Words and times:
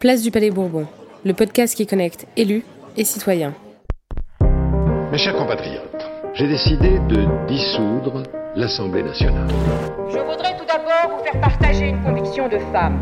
Place 0.00 0.22
du 0.22 0.30
Palais 0.30 0.52
Bourbon, 0.52 0.86
le 1.24 1.34
podcast 1.34 1.74
qui 1.74 1.84
connecte 1.84 2.28
élus 2.36 2.62
et 2.96 3.02
citoyens. 3.02 3.52
Mes 5.10 5.18
chers 5.18 5.34
compatriotes, 5.34 6.06
j'ai 6.34 6.46
décidé 6.46 7.00
de 7.08 7.26
dissoudre 7.48 8.22
l'Assemblée 8.54 9.02
nationale. 9.02 9.48
Je 10.08 10.18
voudrais 10.18 10.56
tout 10.56 10.64
d'abord 10.66 11.18
vous 11.18 11.24
faire 11.24 11.40
partager 11.40 11.88
une 11.88 12.00
conviction 12.00 12.48
de 12.48 12.58
femme. 12.72 13.00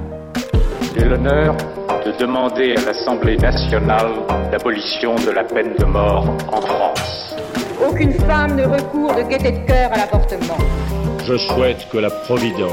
J'ai 0.96 1.05
l'honneur 1.05 1.55
de 2.06 2.19
demander 2.19 2.74
à 2.78 2.86
l'Assemblée 2.86 3.36
nationale 3.36 4.12
l'abolition 4.50 5.16
de 5.16 5.33
la 5.33 5.44
peine 5.44 5.74
de 5.78 5.84
mort 5.84 6.34
en 6.50 6.62
France. 6.62 7.36
Aucune 7.86 8.14
femme 8.14 8.56
ne 8.56 8.64
recourt 8.64 9.14
de 9.14 9.28
gaieté 9.28 9.52
de 9.52 9.66
cœur 9.66 9.92
à 9.92 9.98
l'avortement. 9.98 10.56
Je 11.27 11.36
souhaite 11.36 11.86
que 11.92 11.98
la 11.98 12.08
Providence 12.08 12.72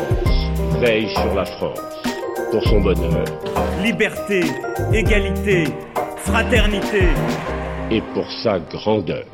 veille 0.79 1.09
sur 1.09 1.35
la 1.35 1.43
France 1.43 2.12
pour 2.53 2.63
son 2.65 2.81
bonheur 2.81 3.25
Liberté, 3.81 4.41
égalité, 4.93 5.63
fraternité. 6.17 7.07
et 7.89 7.99
pour 8.13 8.29
sa 8.43 8.59
grandeur. 8.59 9.25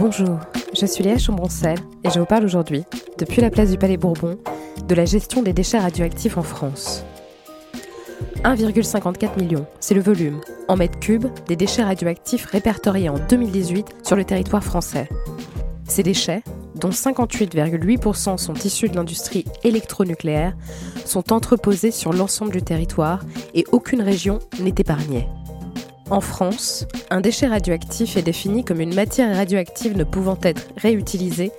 Bonjour, 0.00 0.40
je 0.76 0.84
suis 0.84 1.04
Léa 1.04 1.16
Chamboncel 1.16 1.78
et 2.02 2.10
je 2.10 2.18
vous 2.18 2.26
parle 2.26 2.44
aujourd'hui, 2.44 2.82
depuis 3.18 3.40
la 3.40 3.50
place 3.50 3.70
du 3.70 3.78
Palais 3.78 3.96
Bourbon, 3.96 4.36
de 4.88 4.94
la 4.96 5.04
gestion 5.04 5.42
des 5.42 5.52
déchets 5.52 5.78
radioactifs 5.78 6.38
en 6.38 6.42
France. 6.42 7.04
1,54 8.42 9.38
million, 9.40 9.64
c'est 9.78 9.94
le 9.94 10.00
volume, 10.00 10.40
en 10.66 10.74
mètres 10.74 10.98
cubes, 10.98 11.28
des 11.46 11.54
déchets 11.54 11.84
radioactifs 11.84 12.46
répertoriés 12.46 13.10
en 13.10 13.18
2018 13.28 13.98
sur 14.02 14.16
le 14.16 14.24
territoire 14.24 14.64
français. 14.64 15.08
Ces 15.84 16.02
déchets, 16.02 16.42
dont 16.78 16.90
58,8% 16.90 18.38
sont 18.38 18.54
issus 18.54 18.88
de 18.88 18.96
l'industrie 18.96 19.44
électronucléaire, 19.64 20.56
sont 21.04 21.32
entreposés 21.32 21.90
sur 21.90 22.12
l'ensemble 22.12 22.52
du 22.52 22.62
territoire 22.62 23.20
et 23.54 23.64
aucune 23.72 24.02
région 24.02 24.38
n'est 24.60 24.74
épargnée. 24.76 25.28
En 26.10 26.22
France, 26.22 26.86
un 27.10 27.20
déchet 27.20 27.46
radioactif 27.46 28.16
est 28.16 28.22
défini 28.22 28.64
comme 28.64 28.80
une 28.80 28.94
matière 28.94 29.36
radioactive 29.36 29.96
ne 29.96 30.04
pouvant 30.04 30.38
être 30.42 30.68
réutilisée 30.76 31.52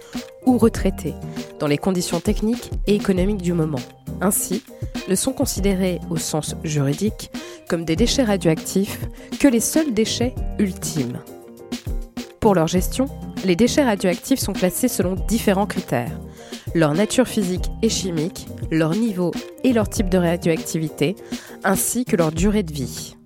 ou 0.45 0.58
retraitée, 0.58 1.14
dans 1.59 1.67
les 1.67 1.78
conditions 1.78 2.20
techniques 2.20 2.72
et 2.88 2.95
économiques 2.95 3.44
du 3.44 3.53
moment. 3.53 3.81
Ainsi, 4.22 4.64
ne 5.08 5.16
sont 5.16 5.34
considérés 5.34 6.00
au 6.09 6.17
sens 6.17 6.56
juridique 6.64 7.31
comme 7.70 7.86
des 7.86 7.95
déchets 7.95 8.23
radioactifs 8.23 9.00
que 9.40 9.47
les 9.47 9.59
seuls 9.59 9.94
déchets 9.94 10.34
ultimes. 10.58 11.20
Pour 12.39 12.55
leur 12.55 12.67
gestion, 12.67 13.07
les 13.43 13.57
déchets 13.57 13.83
radioactifs 13.83 14.39
sont 14.39 14.53
classés 14.53 14.87
selon 14.87 15.15
différents 15.15 15.65
critères. 15.65 16.17
Leur 16.73 16.93
nature 16.93 17.27
physique 17.27 17.69
et 17.81 17.89
chimique, 17.89 18.47
leur 18.71 18.91
niveau 18.91 19.31
et 19.63 19.73
leur 19.73 19.89
type 19.89 20.09
de 20.09 20.17
radioactivité, 20.17 21.15
ainsi 21.63 22.05
que 22.05 22.15
leur 22.15 22.31
durée 22.31 22.63
de 22.63 22.71
vie. 22.71 23.17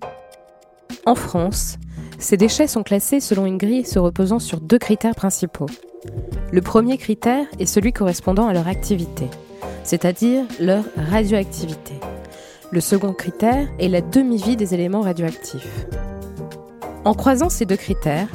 En 1.06 1.14
France, 1.14 1.76
ces 2.18 2.36
déchets 2.36 2.66
sont 2.66 2.82
classés 2.82 3.20
selon 3.20 3.46
une 3.46 3.58
grille 3.58 3.84
se 3.84 3.98
reposant 3.98 4.38
sur 4.40 4.60
deux 4.60 4.78
critères 4.78 5.14
principaux. 5.14 5.66
Le 6.50 6.60
premier 6.60 6.98
critère 6.98 7.46
est 7.60 7.66
celui 7.66 7.92
correspondant 7.92 8.48
à 8.48 8.52
leur 8.52 8.66
activité, 8.66 9.26
c'est-à-dire 9.84 10.44
leur 10.58 10.84
radioactivité. 10.96 11.92
Le 12.72 12.80
second 12.80 13.12
critère 13.12 13.68
est 13.78 13.88
la 13.88 14.00
demi-vie 14.00 14.56
des 14.56 14.74
éléments 14.74 15.02
radioactifs. 15.02 15.86
En 17.04 17.14
croisant 17.14 17.50
ces 17.50 17.66
deux 17.66 17.76
critères, 17.76 18.28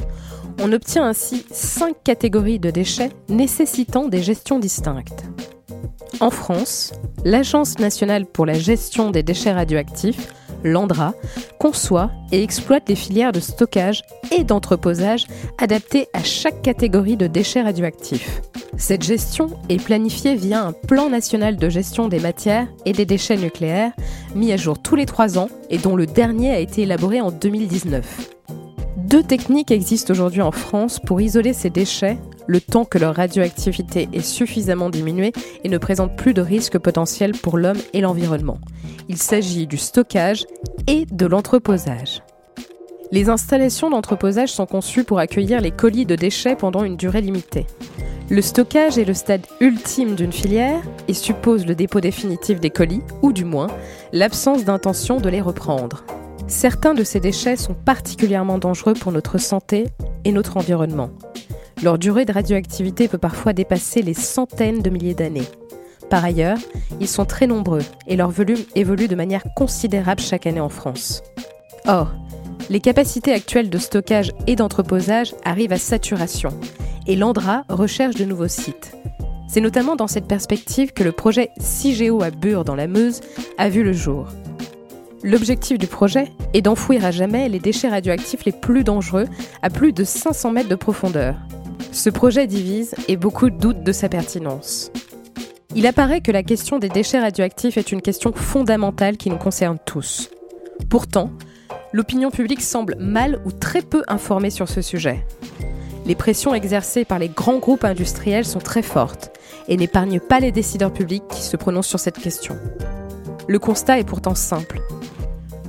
on 0.62 0.72
obtient 0.72 1.06
ainsi 1.06 1.46
cinq 1.52 1.96
catégories 2.04 2.60
de 2.60 2.70
déchets 2.70 3.12
nécessitant 3.30 4.08
des 4.08 4.22
gestions 4.22 4.60
distinctes. 4.60 5.24
En 6.20 6.30
France, 6.32 6.94
l'Agence 7.24 7.80
nationale 7.80 8.26
pour 8.26 8.46
la 8.46 8.54
gestion 8.54 9.12
des 9.12 9.24
déchets 9.24 9.54
radioactifs, 9.54 10.34
l'ANDRA, 10.64 11.14
conçoit 11.60 12.12
et 12.32 12.44
exploite 12.44 12.90
les 12.90 12.96
filières 12.96 13.32
de 13.32 13.40
stockage 13.40 14.04
et 14.36 14.44
d'entreposage 14.44 15.28
adaptées 15.58 16.08
à 16.14 16.24
chaque 16.24 16.62
catégorie 16.62 17.16
de 17.16 17.28
déchets 17.28 17.62
radioactifs. 17.62 18.42
Cette 18.78 19.04
gestion 19.04 19.48
est 19.70 19.82
planifiée 19.82 20.36
via 20.36 20.64
un 20.64 20.74
plan 20.74 21.10
national 21.10 21.58
de 21.58 21.70
gestion 21.70 22.08
des 22.08 22.20
matières 22.20 22.68
et 22.86 22.92
des 22.92 23.06
déchets 23.06 23.38
nucléaires, 23.38 23.92
mis 24.36 24.52
à 24.52 24.58
jour 24.58 24.82
tous 24.82 24.96
les 24.96 25.06
trois 25.06 25.38
ans 25.38 25.50
et 25.70 25.78
dont 25.78 25.96
le 25.96 26.06
dernier 26.06 26.52
a 26.52 26.60
été 26.60 26.84
élaboré 26.84 27.22
en 27.22 27.32
2019. 27.32 28.36
Deux 29.10 29.24
techniques 29.24 29.72
existent 29.72 30.14
aujourd'hui 30.14 30.44
en 30.44 30.52
France 30.52 31.00
pour 31.00 31.20
isoler 31.20 31.54
ces 31.54 31.72
déchets 31.72 32.20
le 32.46 32.62
temps 32.62 32.86
que 32.86 33.00
leur 33.00 33.16
radioactivité 33.16 34.08
est 34.14 34.22
suffisamment 34.22 34.92
diminuée 34.92 35.34
et 35.64 35.70
ne 35.70 35.80
présente 35.80 36.16
plus 36.16 36.36
de 36.36 36.44
risques 36.44 36.78
potentiels 36.78 37.32
pour 37.32 37.58
l'homme 37.58 37.80
et 37.94 38.02
l'environnement. 38.02 38.60
Il 39.08 39.18
s'agit 39.18 39.66
du 39.66 39.78
stockage 39.78 40.46
et 40.86 41.08
de 41.12 41.26
l'entreposage. 41.26 42.22
Les 43.12 43.30
installations 43.30 43.90
d'entreposage 43.90 44.50
sont 44.50 44.68
conçues 44.68 45.04
pour 45.04 45.18
accueillir 45.18 45.60
les 45.60 45.72
colis 45.72 46.06
de 46.06 46.16
déchets 46.16 46.56
pendant 46.56 46.84
une 46.84 46.96
durée 46.96 47.22
limitée. 47.22 47.66
Le 48.30 48.44
stockage 48.44 49.00
est 49.00 49.06
le 49.06 49.16
stade 49.16 49.48
ultime 49.60 50.14
d'une 50.14 50.32
filière 50.32 50.84
et 51.08 51.16
suppose 51.16 51.66
le 51.66 51.74
dépôt 51.74 52.00
définitif 52.00 52.60
des 52.60 52.70
colis, 52.70 53.02
ou 53.24 53.34
du 53.34 53.44
moins 53.44 53.72
l'absence 54.14 54.66
d'intention 54.66 55.20
de 55.20 55.30
les 55.30 55.42
reprendre. 55.42 56.04
Certains 56.50 56.96
de 56.96 57.04
ces 57.04 57.20
déchets 57.20 57.56
sont 57.56 57.76
particulièrement 57.76 58.58
dangereux 58.58 58.96
pour 58.96 59.12
notre 59.12 59.38
santé 59.38 59.86
et 60.26 60.32
notre 60.32 60.58
environnement. 60.58 61.12
Leur 61.84 62.00
durée 62.00 62.26
de 62.26 62.34
radioactivité 62.34 63.08
peut 63.08 63.20
parfois 63.20 63.54
dépasser 63.54 64.02
les 64.02 64.16
centaines 64.16 64.82
de 64.82 64.90
milliers 64.90 65.14
d'années. 65.14 65.48
Par 66.10 66.26
ailleurs, 66.26 66.58
ils 67.00 67.08
sont 67.08 67.26
très 67.26 67.46
nombreux 67.46 67.84
et 68.08 68.16
leur 68.16 68.32
volume 68.32 68.58
évolue 68.76 69.08
de 69.08 69.16
manière 69.16 69.44
considérable 69.56 70.22
chaque 70.22 70.48
année 70.48 70.60
en 70.60 70.70
France. 70.70 71.22
Or, 71.88 72.12
les 72.72 72.80
capacités 72.80 73.32
actuelles 73.32 73.70
de 73.70 73.78
stockage 73.78 74.32
et 74.48 74.56
d'entreposage 74.56 75.36
arrivent 75.46 75.74
à 75.74 75.78
saturation 75.78 76.50
et 77.06 77.16
l'Andra 77.16 77.64
recherche 77.70 78.16
de 78.16 78.26
nouveaux 78.26 78.48
sites. 78.48 78.96
C'est 79.48 79.62
notamment 79.62 79.96
dans 79.96 80.08
cette 80.08 80.28
perspective 80.28 80.94
que 80.94 81.04
le 81.04 81.12
projet 81.12 81.52
CIGEO 81.60 82.24
à 82.24 82.32
Bure 82.32 82.66
dans 82.66 82.76
la 82.76 82.88
Meuse 82.88 83.22
a 83.60 83.70
vu 83.70 83.84
le 83.84 83.94
jour. 83.94 84.28
L'objectif 85.24 85.78
du 85.78 85.88
projet 85.88 86.32
est 86.54 86.62
d'enfouir 86.62 87.04
à 87.04 87.12
jamais 87.12 87.50
les 87.50 87.60
déchets 87.60 87.90
radioactifs 87.90 88.46
les 88.46 88.54
plus 88.54 88.86
dangereux 88.86 89.26
à 89.62 89.70
plus 89.70 89.92
de 89.92 90.06
500 90.06 90.52
mètres 90.52 90.70
de 90.70 90.76
profondeur. 90.76 91.36
Ce 91.92 92.10
projet 92.10 92.48
divise 92.48 92.96
et 93.10 93.18
beaucoup 93.18 93.50
doutent 93.50 93.84
de 93.84 93.92
sa 93.92 94.08
pertinence. 94.08 94.92
Il 95.76 95.88
apparaît 95.88 96.22
que 96.22 96.32
la 96.32 96.44
question 96.44 96.80
des 96.80 96.88
déchets 96.88 97.20
radioactifs 97.20 97.78
est 97.78 97.92
une 97.92 98.02
question 98.02 98.32
fondamentale 98.34 99.18
qui 99.18 99.30
nous 99.30 99.38
concerne 99.38 99.78
tous. 99.86 100.30
Pourtant, 100.90 101.32
l'opinion 101.92 102.32
publique 102.32 102.62
semble 102.62 102.96
mal 102.98 103.42
ou 103.46 103.52
très 103.52 103.82
peu 103.82 104.04
informée 104.08 104.52
sur 104.52 104.70
ce 104.70 104.82
sujet. 104.82 105.26
Les 106.06 106.16
pressions 106.16 106.56
exercées 106.56 107.04
par 107.04 107.20
les 107.20 107.30
grands 107.30 107.60
groupes 107.60 107.84
industriels 107.84 108.46
sont 108.46 108.60
très 108.60 108.82
fortes 108.82 109.32
et 109.68 109.76
n'épargnent 109.76 110.22
pas 110.22 110.40
les 110.40 110.54
décideurs 110.54 110.94
publics 110.94 111.28
qui 111.30 111.42
se 111.42 111.58
prononcent 111.58 111.90
sur 111.90 112.00
cette 112.00 112.18
question. 112.18 112.58
Le 113.50 113.58
constat 113.58 113.98
est 113.98 114.04
pourtant 114.04 114.36
simple. 114.36 114.80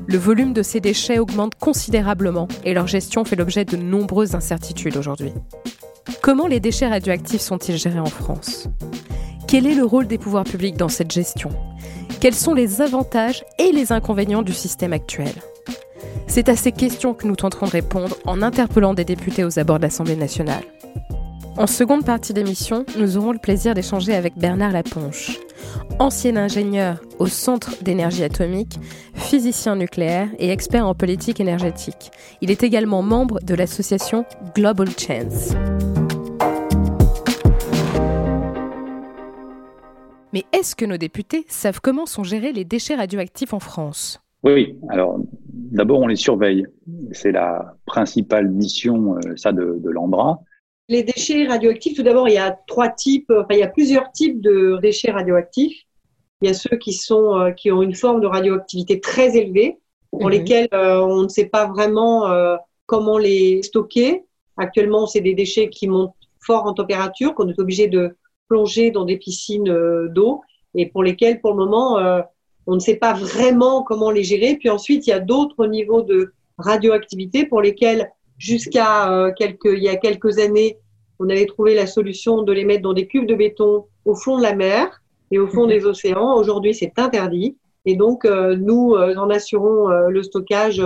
Le 0.06 0.18
volume 0.18 0.52
de 0.52 0.62
ces 0.62 0.80
déchets 0.80 1.18
augmente 1.18 1.54
considérablement 1.54 2.46
et 2.62 2.74
leur 2.74 2.86
gestion 2.86 3.24
fait 3.24 3.36
l'objet 3.36 3.64
de 3.64 3.78
nombreuses 3.78 4.34
incertitudes 4.34 4.98
aujourd'hui. 4.98 5.32
Comment 6.20 6.46
les 6.46 6.60
déchets 6.60 6.88
radioactifs 6.88 7.40
sont-ils 7.40 7.78
gérés 7.78 7.98
en 7.98 8.04
France? 8.04 8.68
Quel 9.48 9.66
est 9.66 9.74
le 9.74 9.86
rôle 9.86 10.06
des 10.06 10.18
pouvoirs 10.18 10.44
publics 10.44 10.76
dans 10.76 10.90
cette 10.90 11.10
gestion? 11.10 11.48
Quels 12.20 12.34
sont 12.34 12.52
les 12.52 12.82
avantages 12.82 13.46
et 13.58 13.72
les 13.72 13.92
inconvénients 13.92 14.42
du 14.42 14.52
système 14.52 14.92
actuel? 14.92 15.32
C'est 16.26 16.50
à 16.50 16.56
ces 16.56 16.72
questions 16.72 17.14
que 17.14 17.26
nous 17.26 17.34
tenterons 17.34 17.64
de 17.64 17.70
répondre 17.70 18.14
en 18.26 18.42
interpellant 18.42 18.92
des 18.92 19.06
députés 19.06 19.42
aux 19.42 19.58
abords 19.58 19.78
de 19.78 19.84
l'Assemblée 19.84 20.16
nationale. 20.16 20.64
En 21.56 21.66
seconde 21.66 22.04
partie 22.04 22.32
d'émission, 22.32 22.86
nous 22.98 23.18
aurons 23.18 23.32
le 23.32 23.38
plaisir 23.38 23.74
d'échanger 23.74 24.14
avec 24.14 24.38
Bernard 24.38 24.72
Laponche, 24.72 25.38
ancien 25.98 26.36
ingénieur 26.36 27.00
au 27.18 27.26
Centre 27.26 27.82
d'énergie 27.82 28.24
atomique, 28.24 28.78
physicien 29.14 29.76
nucléaire 29.76 30.28
et 30.38 30.50
expert 30.50 30.86
en 30.86 30.94
politique 30.94 31.40
énergétique. 31.40 32.12
Il 32.40 32.50
est 32.50 32.62
également 32.62 33.02
membre 33.02 33.40
de 33.42 33.54
l'association 33.54 34.24
Global 34.54 34.88
Chance. 34.90 35.54
Mais 40.32 40.44
est-ce 40.52 40.76
que 40.76 40.84
nos 40.84 40.96
députés 40.96 41.44
savent 41.48 41.80
comment 41.82 42.06
sont 42.06 42.22
gérés 42.22 42.52
les 42.52 42.64
déchets 42.64 42.94
radioactifs 42.94 43.52
en 43.52 43.60
France? 43.60 44.22
Oui, 44.44 44.78
alors 44.88 45.18
d'abord 45.44 46.00
on 46.00 46.06
les 46.06 46.16
surveille. 46.16 46.66
C'est 47.12 47.32
la 47.32 47.74
principale 47.84 48.48
mission 48.48 49.16
euh, 49.16 49.52
de, 49.52 49.78
de. 49.78 49.90
Les 50.90 51.04
déchets 51.04 51.46
radioactifs, 51.46 51.96
tout 51.96 52.02
d'abord, 52.02 52.28
il 52.28 52.34
y 52.34 52.38
a 52.38 52.50
trois 52.66 52.88
types, 52.88 53.30
enfin, 53.30 53.54
il 53.54 53.60
y 53.60 53.62
a 53.62 53.68
plusieurs 53.68 54.10
types 54.10 54.40
de 54.40 54.76
déchets 54.82 55.12
radioactifs. 55.12 55.84
Il 56.42 56.48
y 56.48 56.50
a 56.50 56.54
ceux 56.54 56.76
qui 56.76 56.92
sont 56.92 57.38
euh, 57.38 57.52
qui 57.52 57.70
ont 57.70 57.80
une 57.80 57.94
forme 57.94 58.20
de 58.20 58.26
radioactivité 58.26 59.00
très 59.00 59.36
élevée, 59.36 59.78
pour 60.10 60.24
Mhm. 60.24 60.30
lesquels 60.30 60.68
euh, 60.74 60.98
on 61.00 61.22
ne 61.22 61.28
sait 61.28 61.46
pas 61.46 61.66
vraiment 61.66 62.28
euh, 62.28 62.56
comment 62.86 63.18
les 63.18 63.62
stocker. 63.62 64.24
Actuellement, 64.56 65.06
c'est 65.06 65.20
des 65.20 65.34
déchets 65.34 65.68
qui 65.68 65.86
montent 65.86 66.14
fort 66.40 66.66
en 66.66 66.74
température, 66.74 67.34
qu'on 67.36 67.48
est 67.48 67.60
obligé 67.60 67.86
de 67.86 68.16
plonger 68.48 68.90
dans 68.90 69.04
des 69.04 69.16
piscines 69.16 69.68
euh, 69.68 70.08
d'eau, 70.08 70.40
et 70.74 70.86
pour 70.86 71.04
lesquels, 71.04 71.40
pour 71.40 71.52
le 71.52 71.58
moment, 71.64 71.98
on 72.66 72.74
ne 72.74 72.80
sait 72.80 72.96
pas 72.96 73.12
vraiment 73.12 73.82
comment 73.82 74.10
les 74.10 74.22
gérer. 74.22 74.56
Puis 74.56 74.70
ensuite, 74.70 75.06
il 75.06 75.10
y 75.10 75.12
a 75.12 75.18
d'autres 75.18 75.66
niveaux 75.66 76.02
de 76.02 76.32
radioactivité 76.58 77.44
pour 77.44 77.60
lesquels, 77.60 78.10
jusqu'à 78.40 79.12
euh, 79.12 79.30
quelques, 79.36 79.66
il 79.66 79.82
y 79.84 79.88
a 79.88 79.94
quelques 79.94 80.40
années, 80.40 80.78
on 81.20 81.28
avait 81.28 81.46
trouvé 81.46 81.74
la 81.76 81.86
solution 81.86 82.42
de 82.42 82.52
les 82.52 82.64
mettre 82.64 82.82
dans 82.82 82.94
des 82.94 83.06
cubes 83.06 83.26
de 83.26 83.36
béton 83.36 83.84
au 84.04 84.14
fond 84.16 84.36
de 84.38 84.42
la 84.42 84.56
mer 84.56 85.00
et 85.30 85.38
au 85.38 85.46
fond 85.46 85.66
des 85.66 85.84
océans. 85.86 86.34
Aujourd'hui, 86.34 86.74
c'est 86.74 86.98
interdit. 86.98 87.56
Et 87.84 87.94
donc, 87.94 88.24
euh, 88.24 88.56
nous 88.56 88.94
euh, 88.94 89.14
en 89.16 89.30
assurons 89.30 89.90
euh, 89.90 90.08
le 90.08 90.22
stockage 90.22 90.82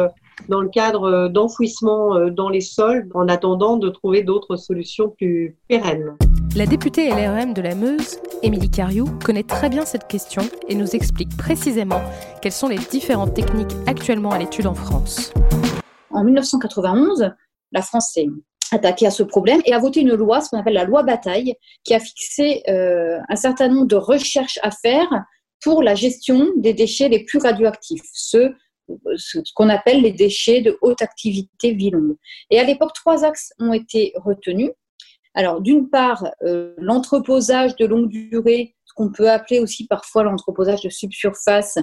dans 0.49 0.61
le 0.61 0.69
cadre 0.69 1.05
euh, 1.05 1.29
d'enfouissement 1.29 2.17
euh, 2.17 2.31
dans 2.31 2.49
les 2.49 2.61
sols 2.61 3.09
en 3.15 3.29
attendant 3.29 3.77
de 3.77 3.89
trouver 3.89 4.23
d'autres 4.23 4.57
solutions 4.57 5.11
plus 5.11 5.57
pérennes. 5.69 6.17
La 6.57 6.67
députée 6.67 7.09
LREM 7.09 7.53
de 7.53 7.63
la 7.63 7.75
Meuse, 7.75 8.19
Émilie 8.43 8.71
Cariou, 8.71 9.07
connaît 9.25 9.43
très 9.43 9.69
bien 9.69 9.85
cette 9.85 10.07
question 10.07 10.43
et 10.69 10.75
nous 10.75 10.95
explique 10.95 11.37
précisément 11.37 12.01
quelles 12.43 12.53
sont 12.53 12.69
les 12.69 12.79
différentes 12.79 13.35
techniques 13.35 13.75
actuellement 13.87 14.31
à 14.31 14.39
l'étude 14.39 14.67
en 14.67 14.75
France. 14.75 15.33
En 16.11 16.23
1991, 16.23 17.33
la 17.75 17.83
France 17.83 18.13
s'est 18.15 18.29
attaquée 18.73 19.07
à 19.07 19.11
ce 19.11 19.23
problème 19.23 19.61
et 19.67 19.75
a 19.75 19.79
voté 19.79 20.01
une 20.01 20.15
loi, 20.15 20.41
ce 20.41 20.49
qu'on 20.49 20.59
appelle 20.59 20.75
la 20.75 20.85
loi 20.85 21.03
Bataille, 21.03 21.55
qui 21.85 21.95
a 21.95 22.01
fixé 22.01 22.63
euh, 22.69 23.19
un 23.29 23.37
certain 23.37 23.69
nombre 23.69 23.87
de 23.87 23.97
recherches 23.97 24.59
à 24.63 24.71
faire 24.71 25.09
pour 25.63 25.83
la 25.83 25.95
gestion 25.95 26.51
des 26.57 26.73
déchets 26.73 27.09
les 27.09 27.25
plus 27.25 27.39
radioactifs, 27.39 28.03
ce 28.13 28.53
qu'on 29.55 29.69
appelle 29.69 30.03
les 30.03 30.13
déchets 30.13 30.61
de 30.61 30.79
haute 30.83 31.03
activité 31.03 31.73
vie 31.73 31.91
longue. 31.91 32.17
Et 32.51 32.59
à 32.59 32.65
l'époque, 32.65 32.93
trois 32.95 33.25
axes 33.25 33.53
ont 33.59 33.73
été 33.73 34.13
retenus. 34.17 34.71
Alors, 35.35 35.61
d'une 35.61 35.89
part, 35.89 36.25
euh, 36.43 36.75
l'entreposage 36.79 37.77
de 37.77 37.87
longue 37.87 38.09
durée, 38.09 38.77
ce 38.85 38.93
qu'on 38.95 39.11
peut 39.11 39.31
appeler 39.31 39.59
aussi 39.59 39.87
parfois 39.87 40.23
l'entreposage 40.23 40.83
de 40.83 40.91
subsurface, 40.91 41.79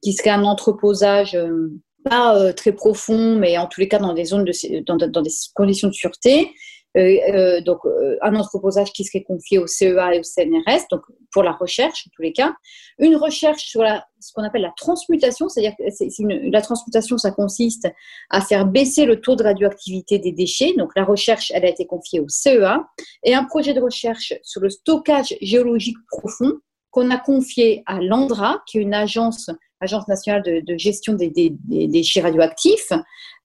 qui 0.00 0.12
serait 0.12 0.30
un 0.30 0.44
entreposage 0.44 1.34
euh, 1.34 1.70
pas 2.04 2.38
euh, 2.38 2.52
très 2.52 2.72
profond, 2.72 3.36
mais 3.36 3.58
en 3.58 3.66
tous 3.66 3.80
les 3.80 3.88
cas 3.88 3.98
dans 3.98 4.14
des 4.14 4.24
zones 4.24 4.44
de, 4.44 4.80
dans, 4.84 5.22
des 5.22 5.30
conditions 5.54 5.88
de 5.88 5.94
sûreté. 5.94 6.50
Euh, 6.96 7.18
euh, 7.28 7.60
donc, 7.60 7.80
un 8.22 8.36
entreposage 8.36 8.92
qui 8.92 9.02
serait 9.02 9.24
confié 9.24 9.58
au 9.58 9.66
CEA 9.66 10.14
et 10.14 10.20
au 10.20 10.22
CNRS, 10.22 10.86
donc 10.92 11.02
pour 11.32 11.42
la 11.42 11.50
recherche 11.50 12.06
en 12.06 12.10
tous 12.14 12.22
les 12.22 12.32
cas. 12.32 12.54
Une 13.00 13.16
recherche 13.16 13.64
sur 13.64 13.82
ce 14.20 14.32
qu'on 14.32 14.44
appelle 14.44 14.62
la 14.62 14.72
transmutation, 14.76 15.48
c'est-à-dire 15.48 15.74
que 15.76 16.52
la 16.52 16.62
transmutation, 16.62 17.18
ça 17.18 17.32
consiste 17.32 17.88
à 18.30 18.40
faire 18.40 18.64
baisser 18.66 19.06
le 19.06 19.20
taux 19.20 19.34
de 19.34 19.42
radioactivité 19.42 20.20
des 20.20 20.30
déchets. 20.30 20.72
Donc, 20.78 20.92
la 20.94 21.02
recherche, 21.02 21.50
elle 21.52 21.64
a 21.64 21.68
été 21.68 21.84
confiée 21.84 22.20
au 22.20 22.28
CEA. 22.28 22.86
Et 23.24 23.34
un 23.34 23.44
projet 23.44 23.74
de 23.74 23.80
recherche 23.80 24.32
sur 24.44 24.60
le 24.60 24.70
stockage 24.70 25.34
géologique 25.40 25.96
profond 26.08 26.52
qu'on 26.92 27.10
a 27.10 27.18
confié 27.18 27.82
à 27.86 28.00
l'ANDRA, 28.00 28.62
qui 28.68 28.78
est 28.78 28.82
une 28.82 28.94
agence 28.94 29.50
Agence 29.80 30.08
nationale 30.08 30.42
de, 30.42 30.76
gestion 30.76 31.14
des, 31.14 31.30
déchets 31.30 32.20
radioactifs, 32.20 32.92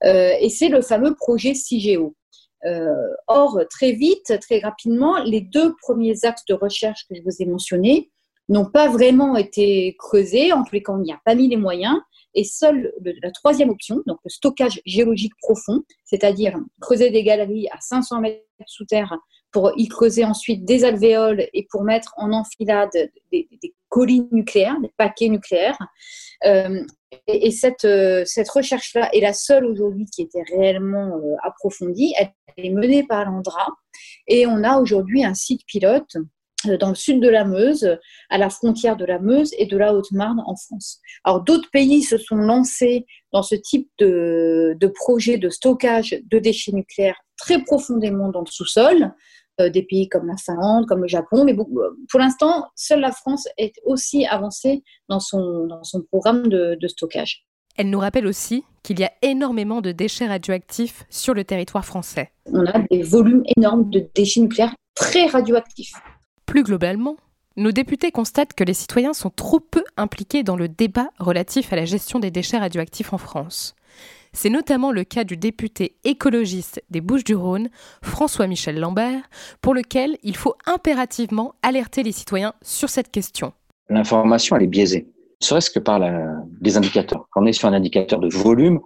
euh, 0.03 0.31
et 0.39 0.49
c'est 0.49 0.69
le 0.69 0.81
fameux 0.81 1.15
projet 1.15 1.53
CIGEO. 1.53 2.15
Euh, 2.65 2.93
or, 3.27 3.61
très 3.69 3.93
vite, 3.93 4.33
très 4.41 4.59
rapidement, 4.59 5.23
les 5.23 5.41
deux 5.41 5.75
premiers 5.81 6.25
axes 6.25 6.45
de 6.45 6.53
recherche 6.53 7.05
que 7.07 7.15
je 7.15 7.21
vous 7.21 7.41
ai 7.41 7.45
mentionnés 7.45 8.11
n'ont 8.49 8.69
pas 8.69 8.89
vraiment 8.89 9.37
été 9.37 9.95
creusés, 9.97 10.51
en 10.51 10.63
tous 10.63 10.75
les 10.75 10.83
cas, 10.83 10.93
on 10.93 10.99
n'y 10.99 11.13
a 11.13 11.21
pas 11.23 11.35
mis 11.35 11.47
les 11.47 11.57
moyens, 11.57 11.97
et 12.33 12.43
seule 12.43 12.91
le, 13.01 13.13
la 13.21 13.31
troisième 13.31 13.69
option, 13.69 14.01
donc 14.07 14.17
le 14.23 14.29
stockage 14.29 14.81
géologique 14.85 15.33
profond, 15.41 15.81
c'est-à-dire 16.03 16.57
creuser 16.81 17.11
des 17.11 17.23
galeries 17.23 17.67
à 17.69 17.79
500 17.79 18.21
mètres 18.21 18.43
sous 18.67 18.85
terre 18.85 19.15
pour 19.51 19.71
y 19.77 19.87
creuser 19.87 20.23
ensuite 20.25 20.65
des 20.65 20.83
alvéoles 20.83 21.47
et 21.53 21.67
pour 21.69 21.83
mettre 21.83 22.13
en 22.17 22.31
enfilade 22.31 22.91
des, 23.31 23.47
des 23.61 23.73
collines 23.89 24.27
nucléaires, 24.31 24.79
des 24.81 24.91
paquets 24.97 25.29
nucléaires. 25.29 25.77
Euh, 26.45 26.83
et, 27.27 27.47
et 27.47 27.51
cette, 27.51 27.85
euh, 27.85 28.23
cette 28.25 28.49
recherche-là 28.49 29.09
est 29.13 29.21
la 29.21 29.33
seule 29.33 29.65
aujourd'hui 29.65 30.05
qui 30.05 30.21
était 30.21 30.43
réellement 30.43 31.17
euh, 31.17 31.35
approfondie. 31.43 32.13
Elle 32.17 32.31
est 32.57 32.69
menée 32.69 33.03
par 33.03 33.25
l'ANDRA 33.25 33.67
et 34.27 34.45
on 34.45 34.63
a 34.63 34.79
aujourd'hui 34.79 35.23
un 35.23 35.33
site 35.33 35.65
pilote 35.65 36.15
dans 36.79 36.89
le 36.89 36.95
sud 36.95 37.21
de 37.21 37.29
la 37.29 37.45
Meuse, 37.45 37.97
à 38.29 38.37
la 38.37 38.49
frontière 38.49 38.97
de 38.97 39.05
la 39.05 39.17
Meuse 39.17 39.53
et 39.57 39.65
de 39.65 39.77
la 39.77 39.93
Haute-Marne 39.93 40.43
en 40.45 40.57
France. 40.57 40.99
Alors 41.23 41.41
d'autres 41.41 41.69
pays 41.71 42.03
se 42.03 42.17
sont 42.17 42.35
lancés 42.35 43.05
dans 43.31 43.43
ce 43.43 43.55
type 43.55 43.89
de, 43.97 44.75
de 44.77 44.87
projet 44.87 45.37
de 45.37 45.49
stockage 45.49 46.19
de 46.21 46.37
déchets 46.37 46.73
nucléaires 46.73 47.21
très 47.37 47.63
profondément 47.63 48.29
dans 48.29 48.41
le 48.41 48.47
sous-sol 48.47 49.13
des 49.67 49.83
pays 49.83 50.07
comme 50.07 50.27
la 50.27 50.37
Finlande, 50.37 50.85
comme 50.87 51.01
le 51.01 51.07
Japon. 51.07 51.43
Mais 51.43 51.53
beaucoup, 51.53 51.79
pour 52.09 52.19
l'instant, 52.19 52.67
seule 52.75 53.01
la 53.01 53.11
France 53.11 53.47
est 53.57 53.73
aussi 53.83 54.25
avancée 54.25 54.83
dans 55.09 55.19
son, 55.19 55.67
dans 55.67 55.83
son 55.83 56.03
programme 56.03 56.47
de, 56.47 56.77
de 56.79 56.87
stockage. 56.87 57.45
Elle 57.77 57.89
nous 57.89 57.99
rappelle 57.99 58.27
aussi 58.27 58.63
qu'il 58.83 58.99
y 58.99 59.03
a 59.03 59.11
énormément 59.21 59.81
de 59.81 59.91
déchets 59.91 60.27
radioactifs 60.27 61.05
sur 61.09 61.33
le 61.33 61.43
territoire 61.43 61.85
français. 61.85 62.31
On 62.45 62.65
a 62.65 62.79
des 62.91 63.03
volumes 63.03 63.43
énormes 63.57 63.89
de 63.89 64.07
déchets 64.15 64.41
nucléaires 64.41 64.75
très 64.95 65.27
radioactifs. 65.27 65.93
Plus 66.45 66.63
globalement, 66.63 67.15
nos 67.55 67.71
députés 67.71 68.11
constatent 68.11 68.53
que 68.53 68.63
les 68.63 68.73
citoyens 68.73 69.13
sont 69.13 69.29
trop 69.29 69.59
peu 69.59 69.83
impliqués 69.97 70.43
dans 70.43 70.55
le 70.55 70.67
débat 70.67 71.09
relatif 71.19 71.71
à 71.73 71.75
la 71.75 71.85
gestion 71.85 72.19
des 72.19 72.31
déchets 72.31 72.57
radioactifs 72.57 73.13
en 73.13 73.17
France. 73.17 73.75
C'est 74.31 74.49
notamment 74.49 74.91
le 74.91 75.03
cas 75.03 75.23
du 75.23 75.37
député 75.37 75.95
écologiste 76.03 76.81
des 76.89 77.01
Bouches-du-Rhône, 77.01 77.69
François-Michel 78.01 78.79
Lambert, 78.79 79.21
pour 79.61 79.73
lequel 79.73 80.17
il 80.23 80.35
faut 80.35 80.55
impérativement 80.65 81.55
alerter 81.61 82.03
les 82.03 82.11
citoyens 82.11 82.53
sur 82.61 82.89
cette 82.89 83.11
question. 83.11 83.53
L'information, 83.89 84.55
elle 84.55 84.63
est 84.63 84.67
biaisée, 84.67 85.07
serait-ce 85.39 85.71
que 85.71 85.79
par 85.79 85.99
les 86.61 86.77
indicateurs. 86.77 87.27
Quand 87.31 87.41
on 87.41 87.45
est 87.45 87.53
sur 87.53 87.67
un 87.67 87.73
indicateur 87.73 88.19
de 88.19 88.29
volume, 88.29 88.79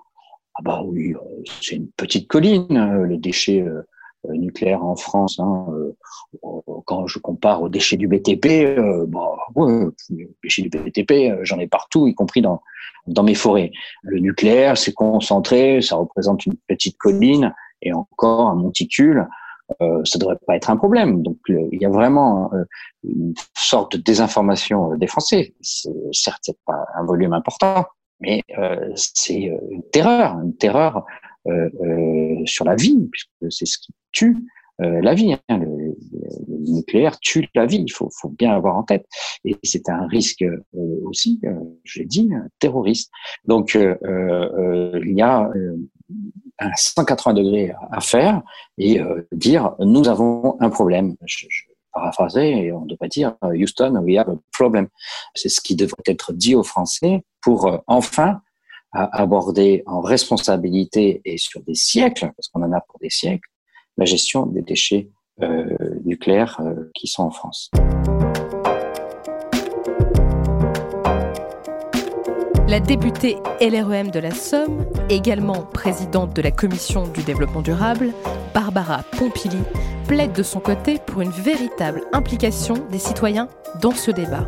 ah 0.56 0.62
bah 0.64 0.82
oui, 0.86 1.14
c'est 1.62 1.76
une 1.76 1.90
petite 1.90 2.28
colline, 2.28 3.06
les 3.10 3.18
déchets 3.18 3.66
euh, 4.26 4.34
nucléaires 4.34 4.84
en 4.84 4.96
France. 4.96 5.40
Hein, 5.40 5.66
euh, 5.72 5.96
quand 6.86 7.08
je 7.08 7.20
compare 7.20 7.62
aux 7.62 7.70
déchets 7.70 7.98
du 7.98 8.08
BTP, 8.08 8.46
euh, 8.78 9.06
bah, 9.08 9.38
ouais, 9.56 9.86
les 10.10 10.30
déchets 10.44 10.64
du 10.64 10.70
BTP, 10.70 11.44
j'en 11.44 11.60
ai 11.60 11.68
partout, 11.68 12.08
y 12.08 12.14
compris 12.16 12.42
dans, 12.42 12.62
dans 13.08 13.24
mes 13.24 13.36
forêts. 13.36 13.72
Le 14.04 14.20
nucléaire, 14.20 14.78
c'est 14.78 14.94
concentré, 14.94 15.82
ça 15.82 15.96
représente 15.96 16.46
une 16.46 16.56
petite 16.68 16.98
colline 16.98 17.54
et 17.82 17.94
encore 17.94 18.48
un 18.48 18.56
monticule. 18.56 19.28
Euh, 19.82 20.02
ça 20.04 20.20
devrait 20.20 20.38
pas 20.46 20.56
être 20.56 20.70
un 20.70 20.78
problème. 20.78 21.22
Donc 21.22 21.38
euh, 21.50 21.68
il 21.72 21.82
y 21.82 21.86
a 21.86 21.90
vraiment 21.90 22.52
euh, 22.54 22.66
une 23.04 23.34
sorte 23.56 23.96
de 23.96 24.02
désinformation 24.02 24.96
des 24.96 25.08
Français. 25.08 25.54
Certes, 25.62 26.42
c'est 26.42 26.58
pas 26.66 26.86
un 26.96 27.06
volume 27.06 27.34
important, 27.34 27.86
mais 28.20 28.42
c'est 28.96 29.52
une 29.70 29.84
terreur, 29.92 30.40
une 30.44 30.56
terreur 30.56 31.06
sur 32.46 32.66
la 32.66 32.76
vie, 32.76 33.08
puisque 33.12 33.52
c'est 33.52 33.66
ce 33.66 33.78
qui 33.78 33.92
tue 34.12 34.38
la 34.80 35.14
vie. 35.14 35.34
Hein. 35.34 35.58
Le, 35.58 35.96
nucléaire 36.66 37.20
tue 37.20 37.48
la 37.56 37.66
vie. 37.66 37.84
Il 37.86 37.92
faut, 37.92 38.10
bien 38.30 38.52
avoir 38.52 38.78
en 38.78 38.84
tête. 38.84 39.06
Et 39.46 39.56
c'est 39.64 39.90
un 39.90 40.08
risque 40.08 40.44
aussi, 41.04 41.40
je 41.84 42.00
l'ai 42.00 42.06
dit, 42.06 42.30
terroriste. 42.60 43.12
Donc 43.46 43.76
il 43.76 45.14
y 45.16 45.22
a 45.22 45.50
un 46.60 46.72
180 46.76 47.34
degrés 47.34 47.74
à 47.92 48.02
faire 48.02 48.42
et 48.78 49.00
euh, 49.00 49.28
dire 49.32 49.76
nous 49.80 50.08
avons 50.08 50.58
un 50.60 50.70
problème. 50.70 51.16
Je, 51.26 51.46
je 51.50 51.64
paraphraser 51.94 52.66
et 52.66 52.72
on 52.72 52.86
devrait 52.86 53.08
dire 53.08 53.36
Houston, 53.44 53.96
we 54.04 54.18
have 54.18 54.30
a 54.30 54.36
problem. 54.52 54.88
C'est 55.36 55.50
ce 55.50 55.62
qui 55.62 55.76
devrait 55.76 56.02
être 56.08 56.34
dit 56.34 56.56
aux 56.56 56.64
Français 56.64 57.24
pour 57.42 57.68
euh, 57.68 57.78
enfin 57.86 58.42
aborder 58.94 59.84
en 59.86 60.02
responsabilité 60.02 61.22
et 61.26 61.38
sur 61.38 61.62
des 61.64 61.76
siècles, 61.76 62.32
parce 62.36 62.48
qu'on 62.50 62.64
en 62.64 62.72
a 62.72 62.82
pour 62.82 63.00
des 63.00 63.10
siècles, 63.10 63.50
la 63.98 64.06
gestion 64.06 64.46
des 64.46 64.62
déchets 64.62 65.10
euh, 65.42 65.66
nucléaires 66.06 66.60
euh, 66.62 66.92
qui 66.94 67.08
sont 67.08 67.24
en 67.24 67.32
France. 67.32 67.72
La 72.68 72.80
députée 72.80 73.38
LREM 73.62 74.10
de 74.10 74.20
la 74.20 74.32
Somme, 74.32 74.86
également 75.10 75.62
présidente 75.62 76.36
de 76.36 76.42
la 76.42 76.50
commission 76.50 77.08
du 77.08 77.22
développement 77.22 77.62
durable, 77.62 78.14
Barbara 78.54 79.04
Pompili, 79.18 79.60
plaide 80.08 80.34
de 80.34 80.44
son 80.44 80.60
côté 80.60 81.00
pour 81.06 81.22
une 81.22 81.30
véritable 81.30 82.02
implication 82.14 82.76
des 82.92 83.00
citoyens 83.00 83.48
dans 83.82 83.92
ce 83.92 84.12
débat. 84.12 84.48